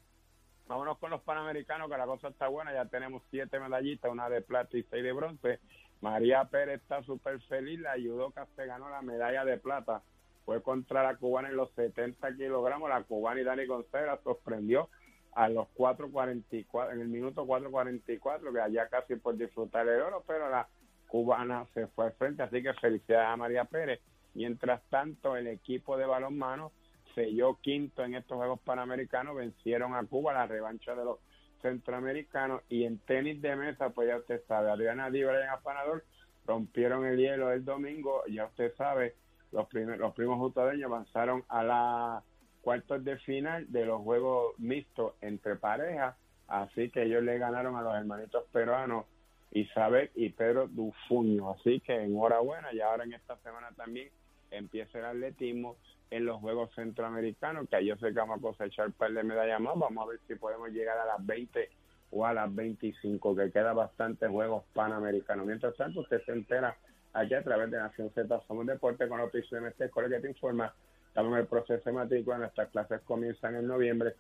Vámonos 0.67 0.97
con 0.99 1.11
los 1.11 1.21
Panamericanos, 1.23 1.91
que 1.91 1.99
la 1.99 2.07
cosa 2.07 2.29
está 2.29 2.49
buena. 2.49 2.73
Ya 2.73 2.87
tenemos 2.87 3.23
siete 3.31 3.59
medallitas, 3.59 4.11
una 4.11 4.31
de 4.31 4.41
plata 4.41 4.79
y 4.79 4.83
seis 4.85 5.03
de 5.03 5.13
bronce. 5.13 5.61
María 6.01 6.45
Pérez 6.45 6.81
está 6.81 7.03
súper 7.03 7.41
feliz. 7.41 7.81
La 7.81 7.93
ayudó 7.93 8.31
que 8.31 8.41
se 8.57 8.65
ganó 8.67 8.89
la 8.89 9.03
medalla 9.03 9.45
de 9.45 9.59
plata. 9.59 10.03
Fue 10.47 10.63
contra 10.63 11.03
la 11.03 11.17
cubana 11.17 11.49
en 11.49 11.57
los 11.57 11.71
70 11.73 12.37
kilogramos. 12.37 12.89
La 12.89 13.03
cubana 13.03 13.41
y 13.41 13.45
Dani 13.45 13.67
González 13.67 14.21
sorprendió 14.23 14.89
a 15.35 15.49
los 15.49 15.67
4.44, 15.77 16.93
en 16.93 17.01
el 17.01 17.09
minuto 17.09 17.45
4.44, 17.47 18.53
que 18.53 18.61
allá 18.61 18.89
casi 18.89 19.17
por 19.17 19.37
disfrutar 19.37 19.89
el 19.89 20.01
oro, 20.03 20.23
pero 20.27 20.49
la 20.49 20.69
cubana 21.09 21.67
se 21.75 21.87
fue 21.89 22.07
al 22.07 22.13
frente. 22.13 22.43
Así 22.43 22.63
que 22.63 22.73
felicidades 22.75 23.29
a 23.29 23.37
María 23.37 23.65
Pérez. 23.65 24.01
Mientras 24.35 24.83
tanto, 24.91 25.37
el 25.37 25.47
equipo 25.47 25.97
de 25.97 26.07
balonmano 26.07 26.73
selló 27.15 27.59
quinto 27.61 28.03
en 28.05 28.15
estos 28.17 28.37
Juegos 28.37 28.61
Panamericanos, 28.61 29.37
vencieron 29.37 29.95
a 29.95 30.05
Cuba 30.05 30.33
la 30.33 30.47
revancha 30.47 30.95
de 30.97 31.05
los 31.05 31.19
centroamericanos 31.63 32.63
y 32.69 32.85
en 32.85 32.99
tenis 32.99 33.41
de 33.41 33.57
mesa, 33.57 33.91
pues 33.91 34.09
ya 34.09 34.17
usted 34.19 34.43
sabe, 34.47 34.71
Adriana 34.71 35.11
Di 35.11 35.21
y 35.21 35.25
Afanador 35.25 36.05
rompieron 36.47 37.07
el 37.07 37.17
hielo 37.17 37.53
el 37.53 37.65
domingo, 37.65 38.23
ya 38.29 38.47
usted 38.47 38.75
sabe, 38.77 39.15
los, 39.53 39.67
primer- 39.69 39.99
los 39.99 40.13
primos 40.15 40.39
justadeños 40.39 40.91
avanzaron 40.91 41.45
a 41.49 41.63
la 41.63 42.23
cuartos 42.65 43.05
de 43.05 43.19
final 43.19 43.71
de 43.71 43.85
los 43.85 44.01
Juegos 44.03 44.59
Mixtos 44.59 45.13
entre 45.21 45.57
parejas, 45.57 46.17
así 46.49 46.91
que 46.91 47.05
ellos 47.05 47.23
le 47.23 47.39
ganaron 47.39 47.77
a 47.77 47.83
los 47.83 47.95
hermanitos 47.95 48.45
peruanos 48.53 49.05
Isabel 49.53 50.11
y 50.17 50.31
Pedro 50.31 50.67
Dufuño, 50.67 51.51
así 51.51 51.81
que 51.81 51.95
enhorabuena 51.95 52.73
y 52.73 52.81
ahora 52.81 53.05
en 53.05 53.13
esta 53.13 53.37
semana 53.39 53.69
también 53.77 54.09
empieza 54.51 54.99
el 54.99 55.05
atletismo 55.05 55.77
en 56.11 56.27
los 56.27 56.41
Juegos 56.41 56.75
Centroamericanos, 56.75 57.69
que 57.69 57.85
yo 57.85 57.97
sé 57.97 58.09
que 58.09 58.15
vamos 58.15 58.39
a 58.39 58.43
cosechar 58.43 58.87
un 58.87 58.93
par 58.93 59.13
de 59.13 59.23
medallas 59.23 59.61
más, 59.61 59.79
vamos 59.79 60.07
a 60.07 60.11
ver 60.11 60.21
si 60.27 60.35
podemos 60.35 60.71
llegar 60.71 60.99
a 60.99 61.05
las 61.05 61.25
20 61.25 61.69
o 62.11 62.25
a 62.25 62.33
las 62.33 62.55
25, 62.55 63.37
que 63.37 63.51
queda 63.51 63.73
bastante 63.73 64.29
Juegos 64.29 64.65
Panamericanos. 64.73 65.47
Mientras 65.47 65.77
tanto, 65.77 66.01
usted 66.01 66.23
se 66.25 66.33
entera 66.33 66.77
aquí 67.13 67.35
a 67.35 67.43
través 67.43 67.71
de 67.71 67.79
Nación 67.79 68.11
Z, 68.15 68.41
Somos 68.47 68.67
Deporte 68.67 69.09
con 69.09 69.21
oficina 69.21 69.73
de 69.77 69.85
escuela 69.85 70.09
que 70.09 70.21
te 70.21 70.29
informa. 70.29 70.73
Estamos 71.15 71.35
en 71.35 71.39
el 71.43 71.47
proceso 71.47 71.85
de 71.85 71.93
matrícula, 71.93 72.39
nuestras 72.39 72.71
clases 72.71 73.01
comienzan 73.03 73.55
en 73.55 73.69
noviembre, 73.69 74.17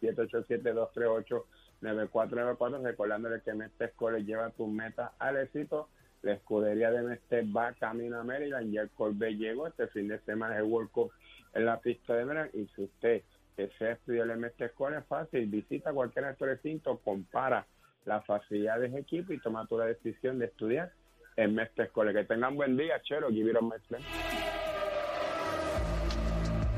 787-238-9494, 1.82 2.84
recordándole 2.84 3.40
que 3.40 3.52
Mestre 3.52 3.90
College 3.96 4.24
lleva 4.24 4.50
tus 4.50 4.68
metas 4.68 5.10
al 5.18 5.38
éxito. 5.38 5.88
La 6.22 6.34
escudería 6.34 6.92
de 6.92 7.02
Mestre 7.02 7.42
va 7.50 7.72
camino 7.72 8.20
a 8.20 8.22
Maryland, 8.22 8.72
ya 8.72 8.82
el 8.82 8.90
Corvette 8.90 9.36
llegó, 9.36 9.66
este 9.66 9.88
fin 9.88 10.06
de 10.06 10.20
semana 10.20 10.56
el 10.56 10.62
World 10.62 10.92
Cup 10.92 11.10
en 11.54 11.64
la 11.64 11.80
pista 11.80 12.14
de 12.14 12.26
Maryland, 12.26 12.54
y 12.54 12.68
si 12.76 12.84
usted 12.84 13.22
desea 13.56 13.94
estudiar 13.94 14.30
en 14.30 14.38
Mestre 14.38 14.70
College 14.70 15.00
es 15.00 15.06
fácil, 15.08 15.46
visita 15.46 15.92
cualquier 15.92 16.26
de 16.26 16.30
estos 16.30 16.46
recintos, 16.46 17.00
compara 17.00 17.66
las 18.04 18.24
facilidades 18.24 18.92
de 18.92 19.00
equipo 19.00 19.32
y 19.32 19.40
toma 19.40 19.66
tu 19.66 19.78
decisión 19.78 20.38
de 20.38 20.44
estudiar 20.44 20.92
en 21.34 21.56
Mestre 21.56 21.88
College. 21.88 22.20
Que 22.20 22.24
tengan 22.26 22.54
buen 22.54 22.76
día, 22.76 23.02
Chero, 23.02 23.30
give 23.30 23.50
it. 23.50 23.56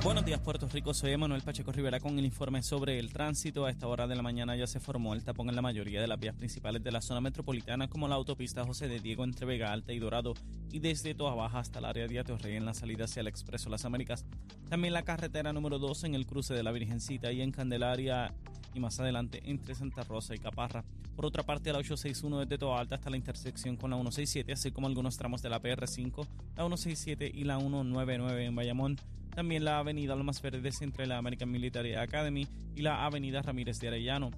Buenos 0.06 0.24
días, 0.24 0.38
Puerto 0.38 0.68
Rico. 0.68 0.94
Soy 0.94 1.16
Manuel 1.16 1.42
Pacheco 1.42 1.72
Rivera 1.72 1.98
con 1.98 2.16
el 2.16 2.24
informe 2.24 2.62
sobre 2.62 3.00
el 3.00 3.12
tránsito. 3.12 3.66
A 3.66 3.70
esta 3.72 3.88
hora 3.88 4.06
de 4.06 4.14
la 4.14 4.22
mañana 4.22 4.54
ya 4.54 4.68
se 4.68 4.78
formó 4.78 5.14
el 5.14 5.24
tapón 5.24 5.48
en 5.48 5.56
la 5.56 5.62
mayoría 5.62 6.00
de 6.00 6.06
las 6.06 6.20
vías 6.20 6.36
principales 6.36 6.80
de 6.84 6.92
la 6.92 7.00
zona 7.00 7.20
metropolitana, 7.20 7.88
como 7.88 8.06
la 8.06 8.14
autopista 8.14 8.64
José 8.64 8.86
de 8.86 9.00
Diego 9.00 9.24
entre 9.24 9.46
Vega 9.46 9.72
Alta 9.72 9.92
y 9.92 9.98
Dorado, 9.98 10.34
y 10.70 10.78
desde 10.78 11.16
Toa 11.16 11.34
Baja 11.34 11.58
hasta 11.58 11.80
el 11.80 11.86
área 11.86 12.06
de 12.06 12.20
Atorrey 12.20 12.54
en 12.54 12.64
la 12.64 12.72
salida 12.72 13.06
hacia 13.06 13.18
el 13.18 13.26
Expreso 13.26 13.68
Las 13.68 13.84
Américas. 13.84 14.24
También 14.68 14.94
la 14.94 15.02
carretera 15.02 15.52
número 15.52 15.80
2 15.80 16.04
en 16.04 16.14
el 16.14 16.24
cruce 16.24 16.54
de 16.54 16.62
la 16.62 16.70
Virgencita 16.70 17.32
y 17.32 17.42
en 17.42 17.50
Candelaria 17.50 18.32
y 18.76 18.80
más 18.80 19.00
adelante 19.00 19.40
entre 19.44 19.74
Santa 19.74 20.04
Rosa 20.04 20.34
y 20.34 20.38
Caparra. 20.38 20.84
Por 21.16 21.24
otra 21.24 21.42
parte, 21.42 21.72
la 21.72 21.78
861 21.78 22.40
desde 22.40 22.58
Toa 22.58 22.78
Alta 22.78 22.96
hasta 22.96 23.08
la 23.08 23.16
intersección 23.16 23.76
con 23.76 23.90
la 23.90 23.96
167, 23.96 24.52
así 24.52 24.70
como 24.70 24.86
algunos 24.86 25.16
tramos 25.16 25.40
de 25.40 25.48
la 25.48 25.62
PR5, 25.62 26.26
la 26.56 26.64
167 26.64 27.30
y 27.32 27.44
la 27.44 27.58
199 27.58 28.44
en 28.44 28.54
Bayamón. 28.54 28.96
También 29.34 29.64
la 29.64 29.78
avenida 29.78 30.14
Lomas 30.14 30.40
Verdes 30.40 30.82
entre 30.82 31.06
la 31.06 31.18
American 31.18 31.50
Military 31.50 31.94
Academy 31.94 32.46
y 32.74 32.82
la 32.82 33.04
avenida 33.04 33.42
Ramírez 33.42 33.78
de 33.80 33.88
Arellano. 33.88 34.30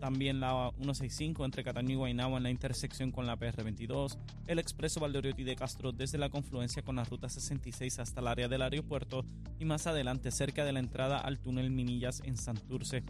También 0.00 0.40
la 0.40 0.72
165 0.78 1.44
entre 1.44 1.62
Cataño 1.62 1.92
y 1.92 1.94
Guaynabo 1.94 2.36
en 2.36 2.42
la 2.42 2.50
intersección 2.50 3.12
con 3.12 3.24
la 3.24 3.38
PR22. 3.38 4.18
El 4.48 4.58
expreso 4.58 5.00
Valdoriotti 5.00 5.44
de 5.44 5.54
Castro 5.54 5.92
desde 5.92 6.18
la 6.18 6.28
confluencia 6.28 6.82
con 6.82 6.96
la 6.96 7.04
ruta 7.04 7.28
66 7.28 8.00
hasta 8.00 8.20
el 8.20 8.26
área 8.26 8.48
del 8.48 8.62
aeropuerto 8.62 9.24
y 9.58 9.64
más 9.64 9.86
adelante 9.86 10.30
cerca 10.30 10.64
de 10.64 10.72
la 10.72 10.80
entrada 10.80 11.18
al 11.18 11.38
túnel 11.38 11.70
Minillas 11.70 12.20
en 12.24 12.36
Santurce 12.36 13.04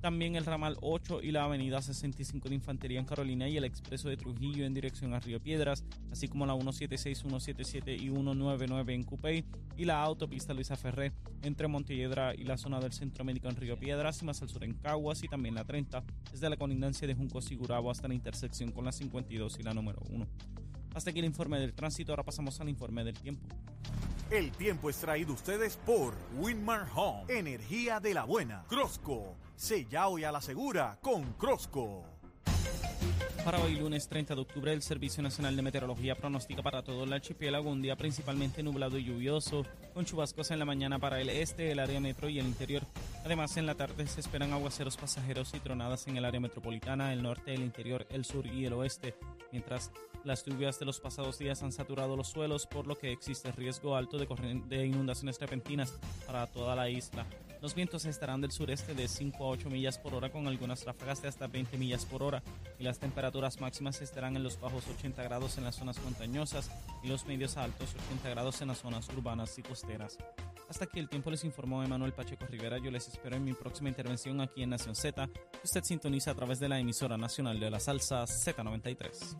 también 0.00 0.36
el 0.36 0.44
ramal 0.44 0.76
8 0.80 1.20
y 1.22 1.32
la 1.32 1.44
avenida 1.44 1.82
65 1.82 2.48
de 2.48 2.54
Infantería 2.54 2.98
en 2.98 3.04
Carolina 3.04 3.48
y 3.48 3.56
el 3.56 3.64
expreso 3.64 4.08
de 4.08 4.16
Trujillo 4.16 4.64
en 4.64 4.74
dirección 4.74 5.14
a 5.14 5.20
Río 5.20 5.40
Piedras, 5.40 5.84
así 6.12 6.28
como 6.28 6.46
la 6.46 6.54
176, 6.54 7.18
177 7.18 7.94
y 7.94 8.08
199 8.08 8.94
en 8.94 9.02
Cupey 9.02 9.44
y 9.76 9.84
la 9.84 10.02
autopista 10.02 10.54
Luisa 10.54 10.76
Ferré 10.76 11.12
entre 11.42 11.68
Montelledra 11.68 12.34
y 12.34 12.44
la 12.44 12.58
zona 12.58 12.80
del 12.80 12.92
Centro 12.92 13.24
Médico 13.24 13.48
en 13.48 13.56
Río 13.56 13.78
Piedras 13.78 14.22
y 14.22 14.24
más 14.24 14.40
al 14.42 14.48
sur 14.48 14.64
en 14.64 14.74
Caguas 14.74 15.22
y 15.22 15.28
también 15.28 15.54
la 15.54 15.64
30 15.64 16.04
desde 16.30 16.50
la 16.50 16.56
colindancia 16.56 17.06
de 17.06 17.14
Junco 17.14 17.40
Sigurabo 17.40 17.90
hasta 17.90 18.08
la 18.08 18.14
intersección 18.14 18.72
con 18.72 18.84
la 18.84 18.92
52 18.92 19.58
y 19.58 19.62
la 19.62 19.74
número 19.74 20.00
1. 20.10 20.26
Hasta 20.94 21.10
aquí 21.10 21.18
el 21.18 21.26
informe 21.26 21.60
del 21.60 21.74
tránsito, 21.74 22.12
ahora 22.12 22.24
pasamos 22.24 22.60
al 22.60 22.68
informe 22.68 23.04
del 23.04 23.14
tiempo. 23.14 23.46
El 24.30 24.50
tiempo 24.52 24.90
es 24.90 24.96
traído 24.98 25.32
ustedes 25.32 25.76
por 25.78 26.14
Winmar 26.38 26.86
Home, 26.94 27.24
energía 27.28 27.98
de 27.98 28.12
la 28.12 28.24
buena. 28.24 28.64
Crosco, 28.68 29.36
sella 29.58 30.06
hoy 30.06 30.22
a 30.22 30.30
la 30.30 30.40
segura 30.40 30.98
con 31.02 31.32
Crosco. 31.32 32.04
Para 33.44 33.60
hoy 33.60 33.74
lunes 33.74 34.08
30 34.08 34.36
de 34.36 34.40
octubre 34.40 34.72
el 34.72 34.82
Servicio 34.82 35.20
Nacional 35.20 35.56
de 35.56 35.62
Meteorología 35.62 36.14
pronostica 36.14 36.62
para 36.62 36.84
todo 36.84 37.02
el 37.02 37.12
archipiélago 37.12 37.68
un 37.68 37.82
día 37.82 37.96
principalmente 37.96 38.62
nublado 38.62 38.98
y 38.98 39.04
lluvioso, 39.04 39.64
con 39.94 40.04
chubascos 40.04 40.52
en 40.52 40.60
la 40.60 40.64
mañana 40.64 41.00
para 41.00 41.20
el 41.20 41.28
este, 41.28 41.72
el 41.72 41.80
área 41.80 41.98
metro 41.98 42.28
y 42.28 42.38
el 42.38 42.46
interior. 42.46 42.84
Además 43.24 43.56
en 43.56 43.66
la 43.66 43.74
tarde 43.74 44.06
se 44.06 44.20
esperan 44.20 44.52
aguaceros 44.52 44.96
pasajeros 44.96 45.52
y 45.54 45.58
tronadas 45.58 46.06
en 46.06 46.16
el 46.16 46.24
área 46.24 46.40
metropolitana, 46.40 47.12
el 47.12 47.24
norte, 47.24 47.52
el 47.52 47.62
interior, 47.62 48.06
el 48.10 48.24
sur 48.24 48.46
y 48.46 48.64
el 48.64 48.74
oeste, 48.74 49.16
mientras 49.50 49.90
las 50.22 50.44
lluvias 50.44 50.78
de 50.78 50.86
los 50.86 51.00
pasados 51.00 51.36
días 51.36 51.64
han 51.64 51.72
saturado 51.72 52.16
los 52.16 52.28
suelos, 52.28 52.66
por 52.66 52.86
lo 52.86 52.96
que 52.96 53.10
existe 53.10 53.50
riesgo 53.50 53.96
alto 53.96 54.18
de 54.18 54.86
inundaciones 54.86 55.40
repentinas 55.40 55.98
para 56.26 56.46
toda 56.46 56.76
la 56.76 56.88
isla. 56.88 57.26
Los 57.60 57.74
vientos 57.74 58.04
estarán 58.04 58.40
del 58.40 58.52
sureste 58.52 58.94
de 58.94 59.08
5 59.08 59.44
a 59.44 59.48
8 59.48 59.68
millas 59.68 59.98
por 59.98 60.14
hora 60.14 60.30
con 60.30 60.46
algunas 60.46 60.84
ráfagas 60.84 61.22
de 61.22 61.28
hasta 61.28 61.48
20 61.48 61.76
millas 61.76 62.04
por 62.04 62.22
hora 62.22 62.42
y 62.78 62.84
las 62.84 62.98
temperaturas 62.98 63.60
máximas 63.60 64.00
estarán 64.00 64.36
en 64.36 64.44
los 64.44 64.60
bajos 64.60 64.84
80 64.86 65.22
grados 65.24 65.58
en 65.58 65.64
las 65.64 65.74
zonas 65.74 65.98
montañosas 66.02 66.70
y 67.02 67.08
los 67.08 67.26
medios 67.26 67.56
altos 67.56 67.94
80 68.06 68.30
grados 68.30 68.60
en 68.60 68.68
las 68.68 68.78
zonas 68.78 69.08
urbanas 69.08 69.58
y 69.58 69.62
costeras. 69.62 70.18
Hasta 70.68 70.84
aquí 70.84 71.00
el 71.00 71.08
tiempo 71.08 71.30
les 71.30 71.44
informó 71.44 71.82
Emanuel 71.82 72.12
Pacheco 72.12 72.46
Rivera. 72.46 72.78
Yo 72.78 72.90
les 72.90 73.08
espero 73.08 73.36
en 73.36 73.44
mi 73.44 73.54
próxima 73.54 73.88
intervención 73.88 74.40
aquí 74.40 74.62
en 74.62 74.70
Nación 74.70 74.94
Z. 74.94 75.28
Usted 75.64 75.82
sintoniza 75.82 76.32
a 76.32 76.34
través 76.34 76.60
de 76.60 76.68
la 76.68 76.78
emisora 76.78 77.16
nacional 77.16 77.58
de 77.58 77.70
la 77.70 77.80
salsa 77.80 78.22
Z93. 78.24 79.36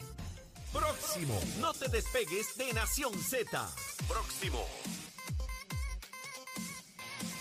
Próximo. 0.72 1.38
No 1.60 1.72
te 1.72 1.88
despegues 1.88 2.56
de 2.56 2.72
Nación 2.72 3.12
Z. 3.14 3.68
Próximo. 4.08 4.64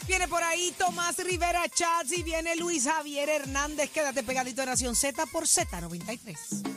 Viene 0.07 0.27
por 0.29 0.41
ahí 0.41 0.73
Tomás 0.77 1.17
Rivera 1.17 1.67
Chats 1.67 2.17
y 2.17 2.23
viene 2.23 2.55
Luis 2.55 2.85
Javier 2.85 3.27
Hernández. 3.27 3.91
Quédate 3.91 4.23
pegadito 4.23 4.61
de 4.61 4.67
Nación 4.67 4.95
Z 4.95 5.25
por 5.27 5.43
Z93. 5.43 6.76